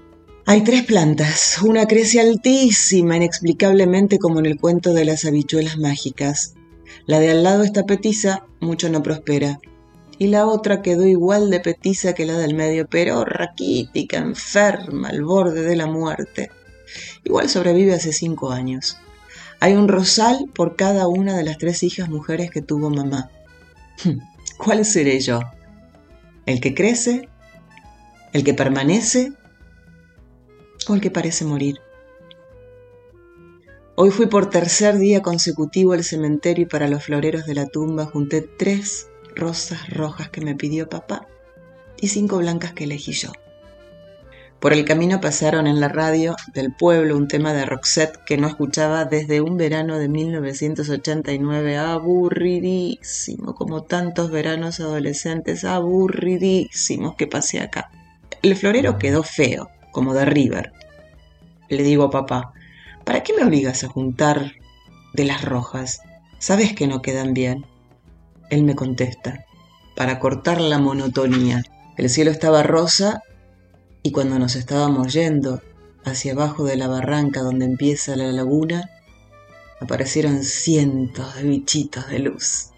Hay 0.45 0.65
tres 0.65 0.83
plantas. 0.83 1.63
Una 1.63 1.87
crece 1.87 2.19
altísima, 2.21 3.17
inexplicablemente 3.17 4.19
como 4.19 4.41
en 4.41 4.47
el 4.47 4.59
cuento 4.59 4.93
de 4.93 5.05
las 5.05 5.25
habichuelas 5.25 5.79
mágicas. 5.79 6.55
La 7.07 7.21
de 7.21 7.31
al 7.31 7.45
lado 7.45 7.63
está 7.63 7.85
petiza, 7.85 8.45
mucho 8.61 8.89
no 8.89 9.05
prospera. 9.05 9.61
Y 10.19 10.27
la 10.27 10.49
otra 10.49 10.83
quedó 10.83 11.07
igual 11.07 11.49
de 11.49 11.61
petiza 11.61 12.15
que 12.15 12.27
la 12.27 12.37
del 12.37 12.55
medio, 12.55 12.89
pero 12.89 13.25
raquítica, 13.25 14.19
enferma, 14.19 15.11
al 15.11 15.23
borde 15.23 15.63
de 15.63 15.77
la 15.77 15.87
muerte. 15.87 16.51
Igual 17.23 17.49
sobrevive 17.49 17.95
hace 17.95 18.13
cinco 18.13 18.51
años. 18.51 18.97
Hay 19.63 19.75
un 19.75 19.87
rosal 19.87 20.51
por 20.53 20.75
cada 20.75 21.07
una 21.07 21.37
de 21.37 21.45
las 21.45 21.57
tres 21.57 21.85
hijas 21.85 22.09
mujeres 22.09 22.51
que 22.51 22.63
tuvo 22.63 22.91
mamá. 22.91 23.31
¿Cuál 24.59 24.85
seré 24.85 25.21
yo? 25.21 25.39
¿El 26.47 26.61
que 26.61 26.75
crece? 26.75 27.29
¿El 28.33 28.43
que 28.43 28.55
permanece? 28.55 29.33
¿O 30.89 30.95
el 30.97 31.01
que 31.01 31.13
parece 31.13 31.45
morir? 31.45 31.79
Hoy 33.95 34.11
fui 34.11 34.27
por 34.27 34.51
tercer 34.51 34.99
día 34.99 35.23
consecutivo 35.23 35.93
al 35.93 36.03
cementerio 36.03 36.65
y 36.65 36.69
para 36.69 36.89
los 36.89 37.05
floreros 37.05 37.47
de 37.47 37.55
la 37.55 37.67
tumba 37.67 38.07
junté 38.07 38.41
tres 38.41 39.11
rosas 39.37 39.91
rojas 39.91 40.29
que 40.31 40.41
me 40.41 40.57
pidió 40.57 40.89
papá 40.89 41.29
y 42.01 42.09
cinco 42.09 42.39
blancas 42.39 42.73
que 42.73 42.83
elegí 42.83 43.13
yo. 43.13 43.31
Por 44.63 44.73
el 44.73 44.85
camino 44.85 45.21
pasaron 45.21 45.67
en 45.67 45.81
la 45.81 45.89
radio 45.89 46.37
del 46.55 46.73
pueblo 46.73 47.17
un 47.17 47.27
tema 47.27 47.53
de 47.53 47.67
Roxette 47.67 48.19
que 48.25 48.37
no 48.37 48.47
escuchaba 48.47 49.05
desde 49.05 49.41
un 49.41 49.57
verano 49.57 49.99
de 49.99 50.09
1989, 50.09 51.79
aburridísimo, 51.79 53.57
como 53.57 53.83
tantos 53.83 54.31
veranos 54.31 54.79
adolescentes 54.79 55.65
aburridísimos 55.65 57.17
que 57.17 57.27
pasé 57.27 57.59
acá. 57.59 57.91
El 58.41 58.55
florero 58.55 58.99
quedó 58.99 59.25
feo, 59.25 59.69
como 59.91 60.15
de 60.15 60.27
River. 60.27 60.73
Le 61.69 61.83
digo 61.83 62.05
a 62.05 62.11
papá, 62.11 62.53
¿para 63.05 63.25
qué 63.25 63.33
me 63.33 63.43
obligas 63.43 63.83
a 63.83 63.89
juntar 63.89 64.53
de 65.13 65.25
las 65.25 65.45
rojas? 65.45 66.03
Sabes 66.39 66.73
que 66.73 66.87
no 66.87 67.03
quedan 67.03 67.35
bien. 67.35 67.67
Él 68.49 68.63
me 68.63 68.77
contesta, 68.77 69.45
para 69.97 70.21
cortar 70.21 70.61
la 70.61 70.79
monotonía. 70.79 71.65
El 71.97 72.09
cielo 72.09 72.31
estaba 72.31 72.63
rosa 72.63 73.25
y 74.03 74.13
cuando 74.13 74.39
nos 74.39 74.57
estábamos 74.57 75.13
yendo 75.13 75.63
hacia 76.05 76.33
abajo 76.33 76.65
de 76.65 76.77
la 76.77 76.89
barranca 76.89 77.41
donde 77.43 77.65
empieza 77.65 78.17
la 78.17 78.33
laguna, 78.33 78.91
aparecieron 79.81 80.43
cientos 80.43 81.37
de 81.37 81.43
bichitos 81.45 82.09
de 82.09 82.19
luz. 82.19 82.71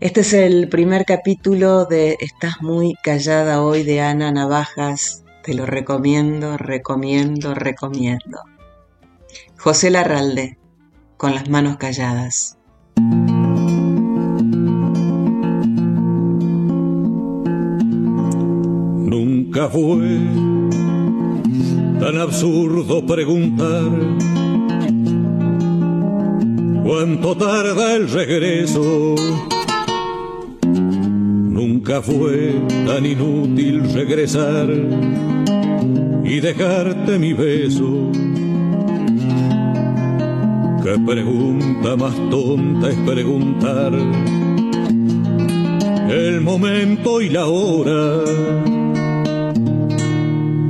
Este 0.00 0.20
es 0.20 0.32
el 0.32 0.68
primer 0.68 1.04
capítulo 1.04 1.84
de 1.84 2.16
Estás 2.20 2.60
muy 2.60 2.94
callada 3.02 3.62
hoy 3.62 3.82
de 3.82 4.00
Ana 4.00 4.30
Navajas. 4.30 5.24
Te 5.42 5.54
lo 5.54 5.66
recomiendo, 5.66 6.56
recomiendo, 6.56 7.54
recomiendo. 7.54 8.38
José 9.58 9.90
Larralde, 9.90 10.58
con 11.16 11.34
las 11.34 11.48
manos 11.48 11.78
calladas. 11.78 12.58
Nunca 19.58 19.72
fue 19.72 20.20
tan 21.98 22.16
absurdo 22.16 23.04
preguntar 23.04 23.90
cuánto 26.84 27.36
tarda 27.36 27.96
el 27.96 28.08
regreso. 28.08 29.16
Nunca 30.62 32.00
fue 32.02 32.54
tan 32.86 33.04
inútil 33.04 33.92
regresar 33.92 34.70
y 36.22 36.38
dejarte 36.38 37.18
mi 37.18 37.32
beso. 37.32 38.12
Qué 40.84 41.00
pregunta 41.04 41.96
más 41.96 42.14
tonta 42.30 42.90
es 42.90 42.96
preguntar 42.98 43.92
el 46.10 46.40
momento 46.42 47.20
y 47.20 47.30
la 47.30 47.46
hora 47.46 48.77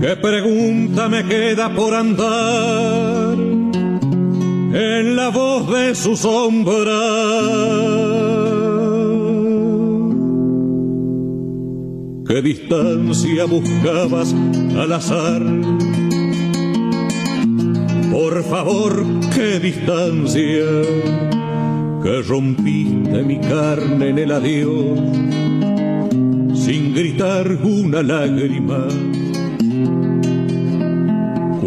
¿Qué 0.00 0.14
pregunta 0.14 1.08
me 1.08 1.24
queda 1.24 1.74
por 1.74 1.92
andar 1.92 3.36
en 3.36 5.16
la 5.16 5.28
voz 5.30 5.68
de 5.72 5.94
su 5.96 6.16
sombra? 6.16 7.00
¿Qué 12.28 12.42
distancia 12.42 13.44
buscabas 13.46 14.32
al 14.76 14.92
azar? 14.92 15.42
Por 18.12 18.44
favor, 18.44 19.04
qué 19.34 19.58
distancia 19.58 20.64
que 22.04 22.22
rompiste 22.22 23.22
mi 23.24 23.40
carne 23.40 24.10
en 24.10 24.18
el 24.18 24.30
adiós 24.30 25.00
sin 26.54 26.94
gritar 26.94 27.50
una 27.64 28.02
lágrima 28.02 28.86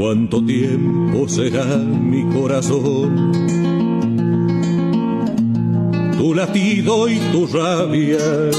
cuánto 0.01 0.43
tiempo 0.43 1.29
será 1.29 1.77
mi 1.77 2.23
corazón. 2.33 3.31
Tu 6.17 6.33
latido 6.33 7.07
y 7.07 7.19
tu 7.31 7.45
rabia. 7.45 8.49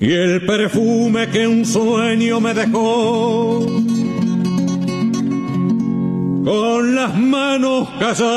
Y 0.00 0.12
el 0.12 0.46
perfume 0.46 1.28
que 1.28 1.46
un 1.46 1.66
sueño 1.66 2.40
me 2.40 2.54
dejó. 2.54 3.66
Con 6.44 6.94
las 6.94 7.14
manos 7.14 7.90
calladas. 8.00 8.32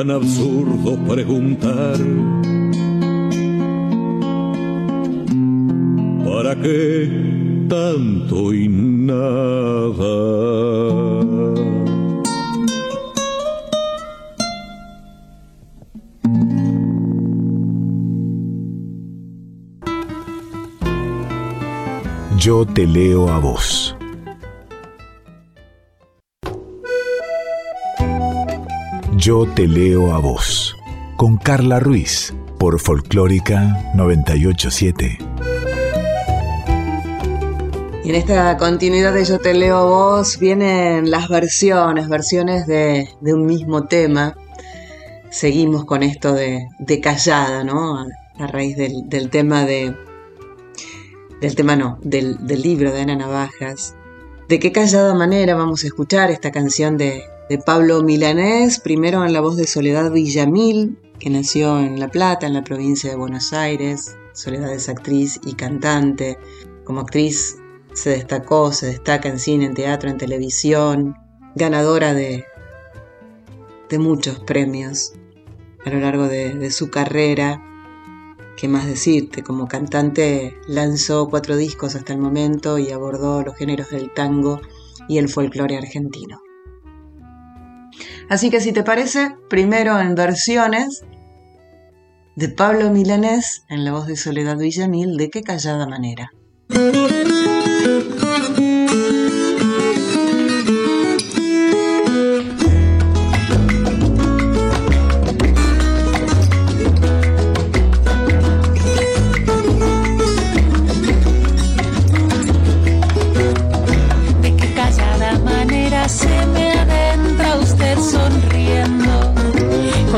Tan 0.00 0.10
absurdo 0.12 0.96
preguntar. 1.06 1.98
¿Para 6.24 6.56
qué 6.62 7.66
tanto 7.68 8.54
y 8.54 8.66
nada? 8.66 10.16
Yo 22.38 22.64
te 22.64 22.86
leo 22.86 23.28
a 23.28 23.38
vos. 23.38 23.99
Yo 29.20 29.46
te 29.54 29.68
leo 29.68 30.14
a 30.14 30.18
vos. 30.18 30.78
Con 31.18 31.36
Carla 31.36 31.78
Ruiz, 31.78 32.32
por 32.58 32.80
Folclórica 32.80 33.92
987. 33.94 35.18
Y 38.02 38.08
en 38.08 38.14
esta 38.14 38.56
continuidad 38.56 39.12
de 39.12 39.26
Yo 39.26 39.38
te 39.38 39.52
leo 39.52 39.76
a 39.76 39.84
vos 39.84 40.38
vienen 40.38 41.10
las 41.10 41.28
versiones, 41.28 42.08
versiones 42.08 42.66
de, 42.66 43.10
un 43.20 43.44
mismo 43.44 43.84
tema. 43.84 44.38
seguimos 45.28 45.84
con 45.84 46.02
esto 46.02 46.32
de, 46.32 46.66
callada, 47.02 47.62
¿no? 47.62 47.98
A, 47.98 48.46
raíz 48.46 48.74
del, 48.78 49.28
tema 49.28 49.66
de. 49.66 49.94
Del 51.42 51.54
tema 51.54 51.76
no, 51.76 51.98
del, 52.00 52.38
libro 52.46 52.90
de 52.90 53.02
Ana 53.02 53.16
Navajas. 53.16 53.94
De 54.48 54.58
qué 54.58 54.72
callada 54.72 55.12
manera 55.12 55.54
vamos 55.54 55.84
a 55.84 55.88
escuchar 55.88 56.30
esta 56.30 56.50
canción 56.50 56.96
de, 56.96 57.22
de 57.50 57.58
Pablo 57.58 58.00
Milanés, 58.04 58.78
primero 58.78 59.26
en 59.26 59.32
la 59.32 59.40
voz 59.40 59.56
de 59.56 59.66
Soledad 59.66 60.12
Villamil, 60.12 60.96
que 61.18 61.30
nació 61.30 61.80
en 61.80 61.98
La 61.98 62.06
Plata, 62.06 62.46
en 62.46 62.54
la 62.54 62.62
provincia 62.62 63.10
de 63.10 63.16
Buenos 63.16 63.52
Aires. 63.52 64.16
Soledad 64.32 64.72
es 64.72 64.88
actriz 64.88 65.40
y 65.44 65.54
cantante. 65.54 66.38
Como 66.84 67.00
actriz 67.00 67.58
se 67.92 68.10
destacó, 68.10 68.70
se 68.70 68.86
destaca 68.86 69.28
en 69.28 69.40
cine, 69.40 69.66
en 69.66 69.74
teatro, 69.74 70.08
en 70.08 70.16
televisión, 70.16 71.16
ganadora 71.56 72.14
de, 72.14 72.44
de 73.88 73.98
muchos 73.98 74.38
premios 74.38 75.14
a 75.84 75.90
lo 75.90 75.98
largo 75.98 76.28
de, 76.28 76.70
su 76.70 76.88
carrera. 76.88 77.60
¿Qué 78.56 78.68
más 78.68 78.86
decirte? 78.86 79.42
Como 79.42 79.66
cantante 79.66 80.56
lanzó 80.68 81.28
cuatro 81.28 81.56
discos 81.56 81.96
hasta 81.96 82.12
el 82.12 82.20
momento 82.20 82.78
y 82.78 82.92
abordó 82.92 83.42
los 83.42 83.56
géneros 83.56 83.90
del 83.90 84.14
tango 84.14 84.60
y 85.08 85.18
el 85.18 85.28
folclore 85.28 85.76
argentino. 85.76 86.40
Así 88.30 88.48
que 88.48 88.60
si 88.60 88.72
te 88.72 88.84
parece, 88.84 89.34
primero 89.48 89.98
en 89.98 90.14
versiones 90.14 91.02
de 92.36 92.48
Pablo 92.48 92.88
Milanés 92.90 93.64
en 93.68 93.84
la 93.84 93.90
voz 93.90 94.06
de 94.06 94.16
Soledad 94.16 94.56
Villamil, 94.56 95.16
de 95.16 95.30
qué 95.30 95.42
callada 95.42 95.84
manera. 95.88 96.30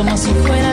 Como 0.04 0.16
si 0.16 0.30
fuera 0.34 0.71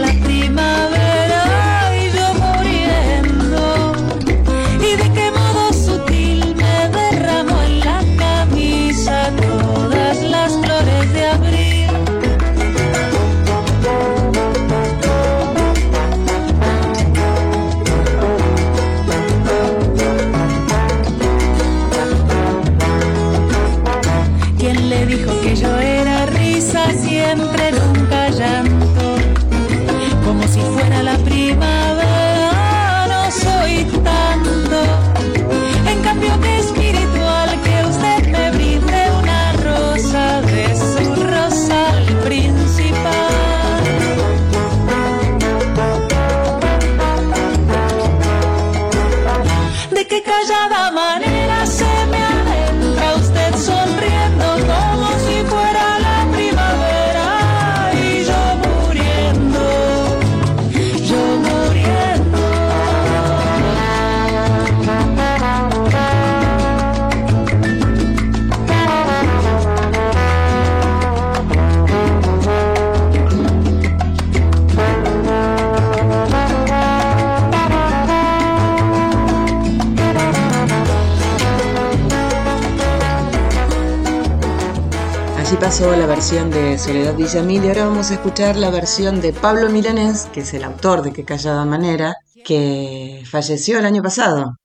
de 86.30 86.78
Soledad 86.78 87.16
Villamil 87.16 87.66
y 87.66 87.68
ahora 87.70 87.88
vamos 87.88 88.12
a 88.12 88.14
escuchar 88.14 88.56
la 88.56 88.70
versión 88.70 89.20
de 89.20 89.34
Pablo 89.34 89.68
Milanés, 89.68 90.28
que 90.32 90.42
es 90.42 90.54
el 90.54 90.64
autor 90.64 91.02
de 91.02 91.12
Qué 91.12 91.24
callada 91.26 91.66
manera, 91.66 92.18
que 92.46 93.24
falleció 93.28 93.80
el 93.80 93.86
año 93.88 94.04
pasado. 94.04 94.56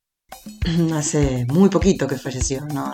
Hace 0.94 1.46
muy 1.48 1.70
poquito 1.70 2.06
que 2.06 2.18
falleció, 2.18 2.66
no, 2.66 2.92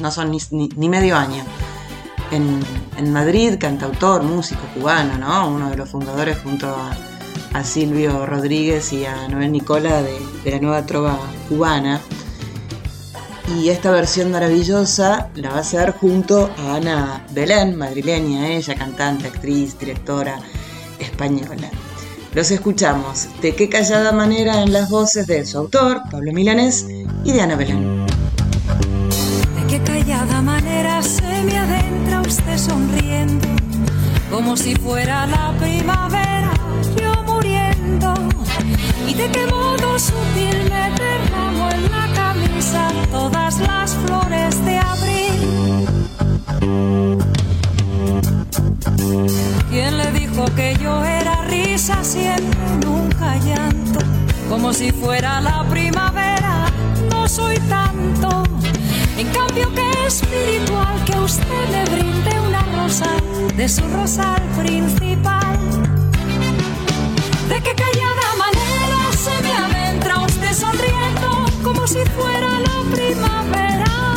no, 0.00 0.10
son 0.10 0.32
ni, 0.32 0.88
medio 0.88 1.16
año. 1.16 1.44
En, 2.32 3.12
Madrid, 3.12 3.54
cantautor, 3.56 4.24
músico 4.24 4.62
cubano, 4.74 5.16
¿no? 5.16 5.48
Uno 5.48 5.70
de 5.70 5.76
los 5.76 5.88
fundadores 5.88 6.38
junto 6.38 6.66
a, 6.66 7.62
Silvio 7.62 8.26
Rodríguez 8.26 8.92
y 8.92 9.06
a 9.06 9.28
Noel 9.28 9.52
Nicola 9.52 10.02
de, 10.02 10.18
de 10.44 10.50
la 10.50 10.58
nueva 10.58 10.84
trova 10.84 11.18
cubana 11.48 12.02
y 13.48 13.68
esta 13.68 13.90
versión 13.90 14.30
maravillosa 14.30 15.28
la 15.34 15.50
va 15.50 15.56
a 15.56 15.60
hacer 15.60 15.92
junto 15.92 16.50
a 16.58 16.76
Ana 16.76 17.24
Belén, 17.32 17.76
madrileña, 17.76 18.48
ella 18.48 18.74
cantante, 18.74 19.28
actriz, 19.28 19.78
directora 19.78 20.38
española. 20.98 21.70
Los 22.34 22.50
escuchamos 22.50 23.28
de 23.40 23.54
qué 23.54 23.68
callada 23.68 24.12
manera 24.12 24.62
en 24.62 24.72
las 24.72 24.90
voces 24.90 25.26
de 25.26 25.46
su 25.46 25.58
autor, 25.58 26.02
Pablo 26.10 26.32
Milanés, 26.32 26.86
y 27.24 27.32
de 27.32 27.40
Ana 27.40 27.56
Belén. 27.56 28.04
De 28.06 29.66
qué 29.68 29.82
callada 29.82 30.42
manera 30.42 31.02
se 31.02 31.22
me 31.44 31.56
adentra 31.56 32.20
usted 32.20 32.58
sonriendo, 32.58 33.48
como 34.30 34.56
si 34.56 34.74
fuera 34.74 35.26
la 35.26 35.56
primavera, 35.58 36.52
yo 37.00 37.22
muriendo. 37.22 38.14
Y 39.06 39.14
de 39.14 39.30
qué 39.30 39.46
modo 39.46 39.98
sutil 39.98 40.58
me 40.68 40.90
derramo 40.90 41.70
en 41.70 41.90
la 41.90 42.05
todas 43.10 43.58
las 43.60 43.94
flores 43.94 44.64
de 44.64 44.78
abril. 44.78 45.86
¿Quién 49.70 49.98
le 49.98 50.12
dijo 50.12 50.44
que 50.56 50.76
yo 50.82 51.04
era 51.04 51.42
risa 51.44 52.02
siempre, 52.02 52.58
nunca 52.84 53.36
llanto? 53.36 54.00
Como 54.48 54.72
si 54.72 54.90
fuera 54.90 55.40
la 55.40 55.64
primavera, 55.68 56.66
no 57.10 57.28
soy 57.28 57.58
tanto. 57.68 58.42
En 59.16 59.28
cambio 59.28 59.72
que 59.74 60.06
espiritual 60.06 61.04
que 61.04 61.18
usted 61.18 61.68
me 61.70 61.84
brinde 61.94 62.40
una 62.40 62.62
rosa 62.76 63.10
de 63.56 63.68
su 63.68 63.82
rosal 63.88 64.42
principal. 64.58 65.58
¿De 67.48 67.60
qué 67.60 67.74
callada 67.74 68.28
manera 68.38 68.98
se 69.12 69.42
me 69.42 69.52
adentra 69.52 70.18
usted 70.20 70.52
sonriendo? 70.52 71.35
Si 71.86 72.04
fuera 72.06 72.58
la 72.60 72.90
primavera. 72.90 74.15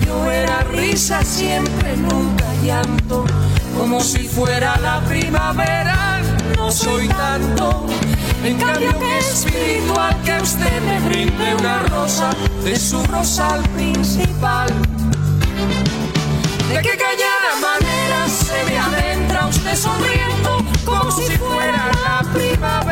Yo 0.00 0.30
era 0.30 0.62
risa 0.64 1.22
siempre, 1.22 1.96
nunca 1.96 2.44
llanto, 2.62 3.24
como 3.76 4.00
si 4.00 4.26
fuera 4.28 4.76
la 4.80 5.00
primavera, 5.04 6.20
no 6.56 6.70
soy 6.70 7.08
tanto. 7.08 7.86
En 8.44 8.58
cambio 8.58 8.96
que 8.98 9.18
espiritual 9.18 10.16
que 10.24 10.38
usted 10.40 10.82
me 10.82 11.00
brinde 11.08 11.54
una 11.56 11.82
rosa 11.84 12.30
de 12.62 12.76
su 12.78 13.02
rosal 13.04 13.62
principal. 13.70 14.68
de 16.68 16.82
qué 16.82 16.96
callada 16.96 17.56
manera 17.60 18.28
se 18.28 18.70
me 18.70 18.78
adentra 18.78 19.46
usted 19.46 19.74
sonriendo 19.74 20.64
como 20.84 21.10
si 21.10 21.36
fuera 21.38 21.90
la 22.04 22.32
primavera. 22.32 22.85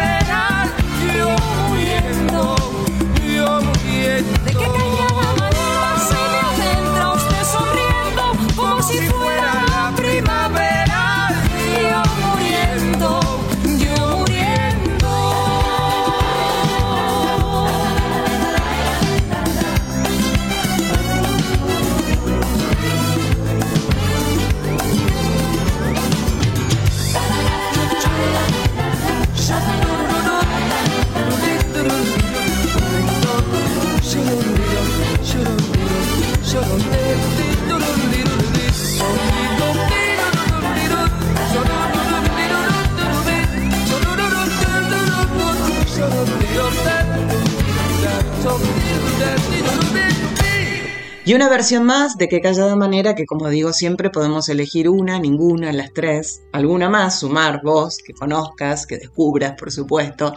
Y 51.27 51.33
una 51.33 51.49
versión 51.49 51.85
más 51.85 52.19
de 52.19 52.29
Qué 52.29 52.43
callada 52.43 52.77
manera 52.77 53.15
que 53.15 53.25
como 53.25 53.49
digo 53.49 53.73
siempre 53.73 54.11
podemos 54.11 54.51
elegir 54.51 54.91
una, 54.91 55.19
ninguna, 55.19 55.73
las 55.73 55.95
tres, 55.95 56.43
alguna 56.53 56.91
más, 56.91 57.21
sumar 57.21 57.63
vos, 57.63 57.97
que 57.97 58.13
conozcas, 58.13 58.87
que 58.87 58.99
descubras 58.99 59.55
por 59.59 59.73
supuesto. 59.73 60.35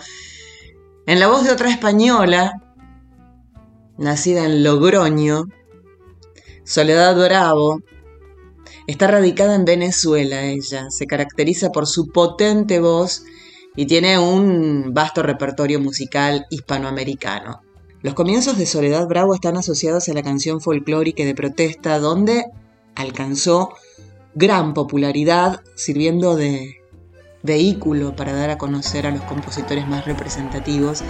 En 1.05 1.19
la 1.19 1.27
voz 1.27 1.43
de 1.43 1.51
otra 1.51 1.69
española, 1.69 2.61
nacida 3.97 4.45
en 4.45 4.63
Logroño, 4.63 5.47
Soledad 6.63 7.21
Bravo, 7.21 7.81
está 8.88 9.07
radicada 9.07 9.55
en 9.55 9.65
Venezuela 9.65 10.45
ella, 10.45 10.89
se 10.89 11.05
caracteriza 11.05 11.69
por 11.69 11.85
su 11.85 12.13
potente 12.13 12.79
voz 12.79 13.23
y 13.75 13.88
tiene 13.88 14.17
un 14.19 14.93
vasto 14.93 15.21
repertorio 15.21 15.81
musical 15.81 16.45
hispanoamericano. 16.49 17.66
Los 18.08 18.14
comienzos 18.14 18.58
de 18.58 18.66
Soledad 18.66 19.05
Bravo 19.10 19.36
están 19.36 19.58
asociados 19.58 20.08
a 20.08 20.14
la 20.14 20.24
canción 20.24 20.62
folclórica 20.62 21.26
de 21.26 21.36
protesta, 21.36 21.99
donde 21.99 22.45
alcanzó 22.95 23.74
gran 24.34 24.74
popularidad 24.74 25.60
sirviendo 25.76 26.38
de 26.38 26.78
vehículo 27.43 28.16
para 28.16 28.32
dar 28.32 28.49
a 28.49 28.58
conocer 28.58 29.08
a 29.08 29.12
los 29.12 29.24
compositores 29.24 29.89
más 29.89 30.05
representativos 30.05 31.03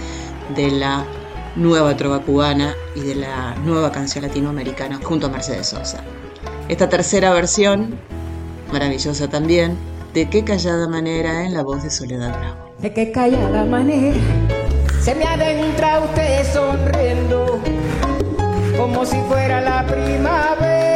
de 0.56 0.72
la 0.72 1.06
nueva 1.54 1.96
trova 1.96 2.20
cubana 2.20 2.74
y 2.96 3.00
de 3.02 3.14
la 3.14 3.54
nueva 3.64 3.92
canción 3.92 4.24
latinoamericana 4.24 4.98
junto 5.00 5.28
a 5.28 5.30
Mercedes 5.30 5.68
Sosa. 5.68 6.02
Esta 6.68 6.88
tercera 6.88 7.32
versión, 7.32 7.96
maravillosa 8.72 9.30
también, 9.30 9.78
de 10.14 10.28
qué 10.28 10.42
callada 10.42 10.88
manera 10.88 11.46
en 11.46 11.54
la 11.54 11.62
voz 11.62 11.84
de 11.84 11.90
Soledad 11.90 12.36
Bravo. 12.36 12.74
De 12.80 12.92
qué 12.92 13.12
callada 13.12 13.64
manera 13.64 14.57
se 15.08 15.14
me 15.14 15.24
adentra 15.24 16.00
usted 16.00 16.44
sonriendo 16.52 17.62
como 18.76 19.06
si 19.06 19.18
fuera 19.22 19.58
la 19.62 19.86
primavera 19.86 20.87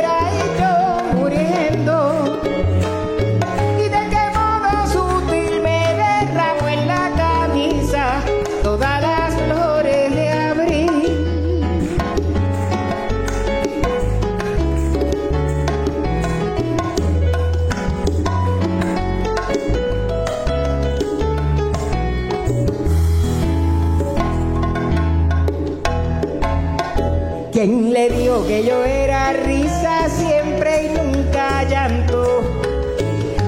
¿Quién 27.64 27.92
le 27.92 28.10
dijo 28.10 28.44
que 28.44 28.64
yo 28.64 28.84
era 28.84 29.32
risa 29.34 30.08
siempre 30.08 30.86
y 30.86 30.98
nunca 30.98 31.62
llanto? 31.62 32.42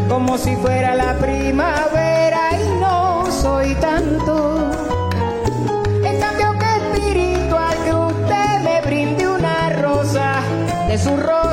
Como 0.08 0.38
si 0.38 0.54
fuera 0.54 0.94
la 0.94 1.18
primavera 1.18 2.50
y 2.52 2.80
no 2.80 3.26
soy 3.32 3.74
tanto. 3.74 4.70
En 6.04 6.20
cambio 6.20 6.52
que 6.60 6.76
espiritual 6.76 7.76
que 7.84 7.92
usted 7.92 8.60
me 8.62 8.80
brinde 8.82 9.26
una 9.26 9.70
rosa, 9.70 10.42
de 10.86 10.96
su 10.96 11.16
rosa 11.16 11.43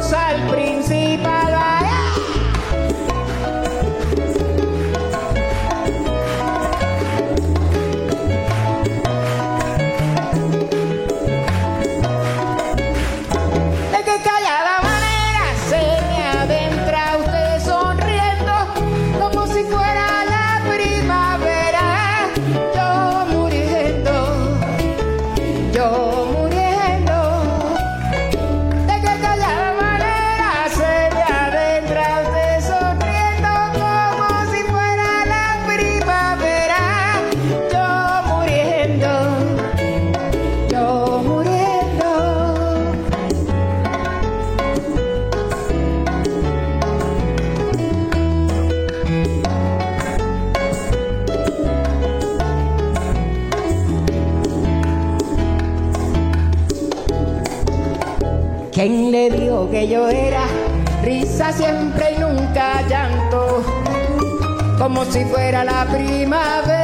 siempre 61.53 62.13
y 62.15 62.19
nunca 62.19 62.81
llanto? 62.87 63.63
Como 64.77 65.05
si 65.05 65.23
fuera 65.25 65.63
la 65.63 65.85
primavera 65.85 66.80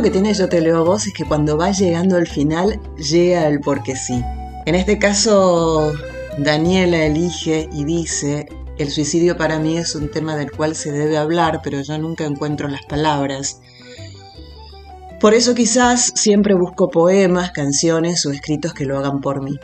bueno 0.00 0.12
que 0.14 0.18
tiene 0.18 0.32
Yo 0.32 0.48
te 0.48 0.62
leo 0.62 0.78
a 0.78 0.82
vos 0.82 1.06
es 1.06 1.12
que 1.12 1.26
cuando 1.26 1.58
va 1.58 1.72
llegando 1.72 2.16
al 2.16 2.26
final, 2.26 2.80
llega 2.96 3.46
el 3.46 3.60
porque 3.60 3.96
sí. 3.96 4.24
En 4.64 4.74
este 4.74 4.98
caso, 4.98 5.92
Daniela 6.38 7.04
elige 7.04 7.68
y 7.70 7.84
dice, 7.84 8.48
el 8.78 8.90
suicidio 8.90 9.36
para 9.36 9.58
mí 9.58 9.76
es 9.76 9.94
un 9.94 10.10
tema 10.10 10.36
del 10.36 10.52
cual 10.52 10.74
se 10.74 10.90
debe 10.90 11.18
hablar, 11.18 11.60
pero 11.62 11.82
yo 11.82 11.98
nunca 11.98 12.24
encuentro 12.24 12.66
las 12.68 12.80
palabras. 12.86 13.60
Por 15.20 15.34
eso 15.34 15.54
quizás 15.54 16.12
siempre 16.14 16.54
busco 16.54 16.88
poemas, 16.88 17.50
canciones 17.50 18.24
o 18.24 18.30
escritos 18.30 18.72
que 18.72 18.86
lo 18.86 18.96
hagan 18.96 19.20
por 19.20 19.42
mí. 19.42 19.58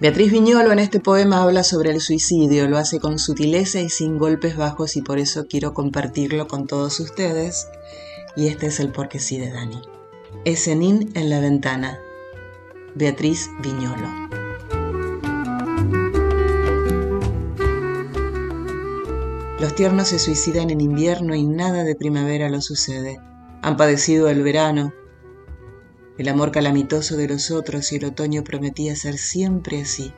Beatriz 0.00 0.30
Viñolo 0.30 0.70
en 0.70 0.80
este 0.80 1.00
poema 1.00 1.42
habla 1.42 1.64
sobre 1.64 1.92
el 1.92 2.02
suicidio, 2.02 2.68
lo 2.68 2.76
hace 2.76 3.00
con 3.00 3.18
sutileza 3.18 3.80
y 3.80 3.88
sin 3.88 4.18
golpes 4.18 4.54
bajos 4.54 4.96
y 4.96 5.02
por 5.02 5.18
eso 5.18 5.46
quiero 5.48 5.72
compartirlo 5.72 6.46
con 6.46 6.66
todos 6.66 7.00
ustedes. 7.00 7.68
Y 8.38 8.46
este 8.46 8.66
es 8.66 8.78
el 8.78 8.92
porque 8.92 9.18
sí 9.18 9.36
de 9.36 9.50
Dani. 9.50 9.82
Esenín 10.44 11.10
en 11.16 11.28
la 11.28 11.40
ventana. 11.40 11.98
Beatriz 12.94 13.50
Viñolo. 13.64 14.06
Los 19.58 19.74
tiernos 19.74 20.06
se 20.06 20.20
suicidan 20.20 20.70
en 20.70 20.80
invierno 20.80 21.34
y 21.34 21.42
nada 21.42 21.82
de 21.82 21.96
primavera 21.96 22.48
lo 22.48 22.60
sucede. 22.60 23.18
Han 23.62 23.76
padecido 23.76 24.28
el 24.28 24.44
verano, 24.44 24.94
el 26.16 26.28
amor 26.28 26.52
calamitoso 26.52 27.16
de 27.16 27.26
los 27.26 27.50
otros 27.50 27.90
y 27.90 27.96
el 27.96 28.04
otoño 28.04 28.44
prometía 28.44 28.94
ser 28.94 29.18
siempre 29.18 29.82
así. 29.82 30.12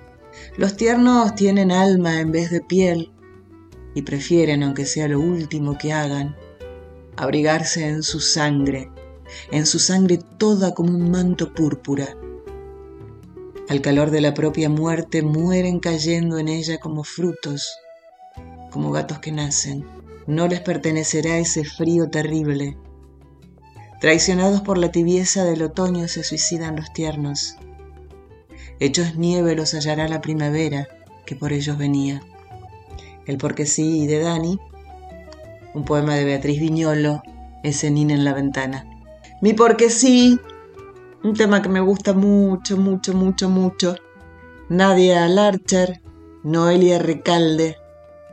Los 0.59 0.77
tiernos 0.77 1.35
tienen 1.37 1.73
alma 1.73 2.21
en 2.21 2.33
vez 2.33 2.51
de 2.51 2.61
piel 2.61 3.13
y 3.95 4.03
prefieren, 4.03 4.63
aunque 4.63 4.85
sea 4.85 5.09
lo 5.09 5.21
último 5.21 5.79
que 5.79 5.95
hagan, 5.95 6.37
abrigarse 7.17 7.87
en 7.87 8.03
su 8.03 8.21
sangre, 8.21 8.91
en 9.51 9.67
su 9.67 9.79
sangre 9.79 10.19
toda 10.39 10.75
como 10.75 10.91
un 10.91 11.11
manto 11.11 11.53
púrpura. 11.53 12.17
Al 13.69 13.81
calor 13.81 14.11
de 14.11 14.21
la 14.21 14.35
propia 14.35 14.69
muerte 14.69 15.23
mueren 15.23 15.81
cayendo 15.81 16.39
en 16.39 16.49
ella 16.49 16.79
como 16.79 17.05
frutos, 17.05 17.77
como 18.71 18.91
gatos 18.91 19.19
que 19.21 19.33
nacen. 19.33 19.85
No 20.27 20.49
les 20.49 20.61
pertenecerá 20.61 21.39
ese 21.39 21.65
frío 21.65 22.09
terrible 22.11 22.77
Traicionados 24.01 24.63
por 24.63 24.79
la 24.79 24.91
tibieza 24.91 25.45
del 25.45 25.63
otoño 25.63 26.09
se 26.09 26.25
suicidan 26.25 26.75
los 26.75 26.91
tiernos. 26.95 27.57
Hechos 28.79 29.17
nieve 29.17 29.55
los 29.55 29.75
hallará 29.75 30.09
la 30.09 30.23
primavera 30.23 30.89
que 31.27 31.37
por 31.37 31.53
ellos 31.53 31.77
venía. 31.77 32.23
El 33.27 33.37
porque 33.37 33.67
sí 33.67 34.07
de 34.07 34.21
Dani, 34.21 34.59
un 35.75 35.85
poema 35.85 36.15
de 36.15 36.25
Beatriz 36.25 36.61
Viñolo, 36.61 37.23
ese 37.63 37.89
en 37.89 38.25
la 38.25 38.33
ventana. 38.33 38.87
Mi 39.41 39.53
porque 39.55 39.91
sí, 39.91 40.39
un 41.23 41.35
tema 41.35 41.63
que 41.63 41.69
me 41.69 41.81
gusta 41.81 42.13
mucho, 42.13 42.77
mucho, 42.77 43.15
mucho, 43.15 43.49
mucho. 43.49 43.97
Nadia 44.69 45.27
Larcher, 45.29 46.01
Noelia 46.45 46.99
Recalde, 46.99 47.77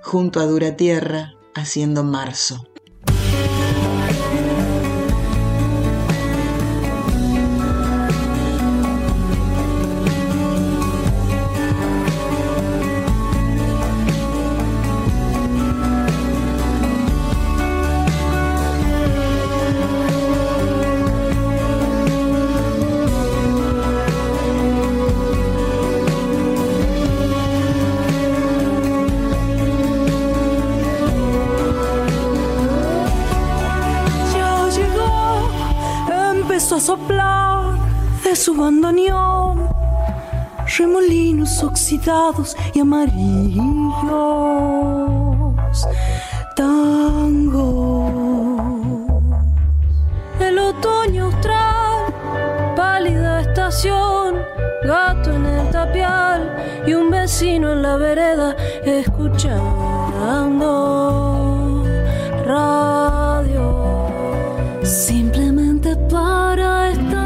junto 0.01 0.39
a 0.39 0.45
Dura 0.45 0.75
Tierra, 0.75 1.33
haciendo 1.55 2.03
marzo. 2.03 2.66
Su 38.35 38.53
bandoneón, 38.53 39.69
remolinos 40.77 41.63
oxidados 41.63 42.57
y 42.73 42.81
amarillos, 42.81 43.63
tango. 46.55 48.11
El 50.41 50.59
otoño 50.59 51.25
austral, 51.27 52.13
pálida 52.75 53.41
estación, 53.41 54.35
gato 54.83 55.31
en 55.31 55.45
el 55.45 55.69
tapial 55.71 56.53
y 56.85 56.93
un 56.93 57.09
vecino 57.09 57.71
en 57.71 57.81
la 57.81 57.95
vereda 57.95 58.57
escuchando 58.83 59.63
radio. 62.45 63.26
Simplemente 64.87 65.97
para 66.09 66.93
los 66.93 67.16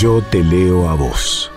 Yo 0.00 0.22
te 0.22 0.44
leo 0.44 0.88
a 0.88 0.94
vos. 0.94 1.50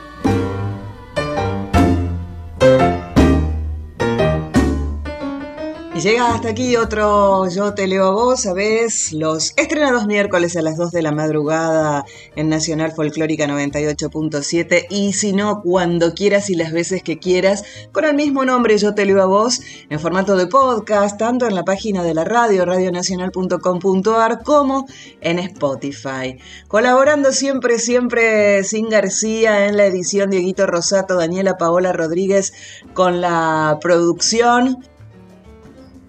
Llega 6.02 6.34
hasta 6.34 6.50
aquí 6.50 6.78
otro 6.78 7.48
Yo 7.50 7.76
te 7.76 7.86
leo 7.86 8.06
a 8.06 8.12
vos, 8.12 8.42
sabés, 8.42 9.14
los 9.14 9.54
estrenados 9.56 10.08
miércoles 10.08 10.58
a 10.58 10.64
las 10.64 10.76
2 10.76 10.92
de 10.92 11.04
la 11.04 11.12
madrugada 11.12 12.06
en 12.36 12.50
Nacional 12.50 12.92
Folclórica 12.92 13.46
98.7 13.46 14.88
y 14.90 15.14
si 15.14 15.34
no, 15.34 15.62
cuando 15.62 16.14
quieras 16.14 16.50
y 16.50 16.56
las 16.56 16.72
veces 16.72 17.04
que 17.04 17.20
quieras, 17.20 17.64
con 17.92 18.06
el 18.06 18.16
mismo 18.16 18.46
nombre 18.46 18.78
Yo 18.80 18.96
te 18.96 19.06
leo 19.06 19.22
a 19.22 19.28
vos, 19.28 19.62
en 19.90 20.00
formato 20.00 20.36
de 20.38 20.48
podcast, 20.48 21.20
tanto 21.20 21.46
en 21.46 21.54
la 21.54 21.64
página 21.64 22.04
de 22.04 22.16
la 22.16 22.24
radio, 22.24 22.66
radionacional.com.ar, 22.66 24.42
como 24.44 24.88
en 25.20 25.38
Spotify. 25.40 26.38
Colaborando 26.68 27.32
siempre, 27.32 27.78
siempre 27.78 28.64
sin 28.64 28.90
García 28.90 29.68
en 29.68 29.78
la 29.78 29.86
edición 29.86 30.32
Dieguito 30.32 30.66
Rosato, 30.66 31.16
Daniela 31.16 31.58
Paola 31.58 31.94
Rodríguez 31.94 32.54
con 32.94 33.22
la 33.22 33.78
producción 33.82 34.80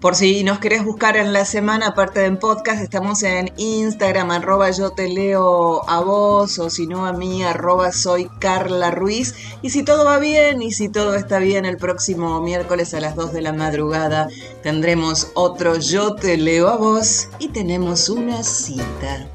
por 0.03 0.15
si 0.15 0.43
nos 0.43 0.59
querés 0.59 0.83
buscar 0.83 1.15
en 1.15 1.31
la 1.31 1.45
semana, 1.45 1.87
aparte 1.87 2.19
de 2.19 2.25
en 2.25 2.37
podcast, 2.37 2.81
estamos 2.81 3.23
en 3.23 3.53
Instagram, 3.55 4.31
arroba 4.31 4.69
yo 4.69 4.89
te 4.89 5.07
leo 5.07 5.89
a 5.89 6.01
vos, 6.01 6.59
o 6.59 6.69
si 6.69 6.87
no 6.87 7.05
a 7.05 7.13
mí, 7.13 7.41
arroba 7.41 7.93
soy 7.93 8.27
Carla 8.39 8.91
Ruiz. 8.91 9.33
Y 9.61 9.69
si 9.69 9.83
todo 9.83 10.03
va 10.03 10.19
bien, 10.19 10.61
y 10.61 10.73
si 10.73 10.89
todo 10.89 11.15
está 11.15 11.39
bien, 11.39 11.63
el 11.63 11.77
próximo 11.77 12.41
miércoles 12.41 12.93
a 12.93 12.99
las 12.99 13.15
2 13.15 13.31
de 13.31 13.43
la 13.43 13.53
madrugada 13.53 14.27
tendremos 14.61 15.31
otro 15.35 15.77
Yo 15.77 16.15
te 16.15 16.35
leo 16.35 16.67
a 16.67 16.75
vos 16.75 17.29
y 17.39 17.47
tenemos 17.47 18.09
una 18.09 18.43
cita. 18.43 19.29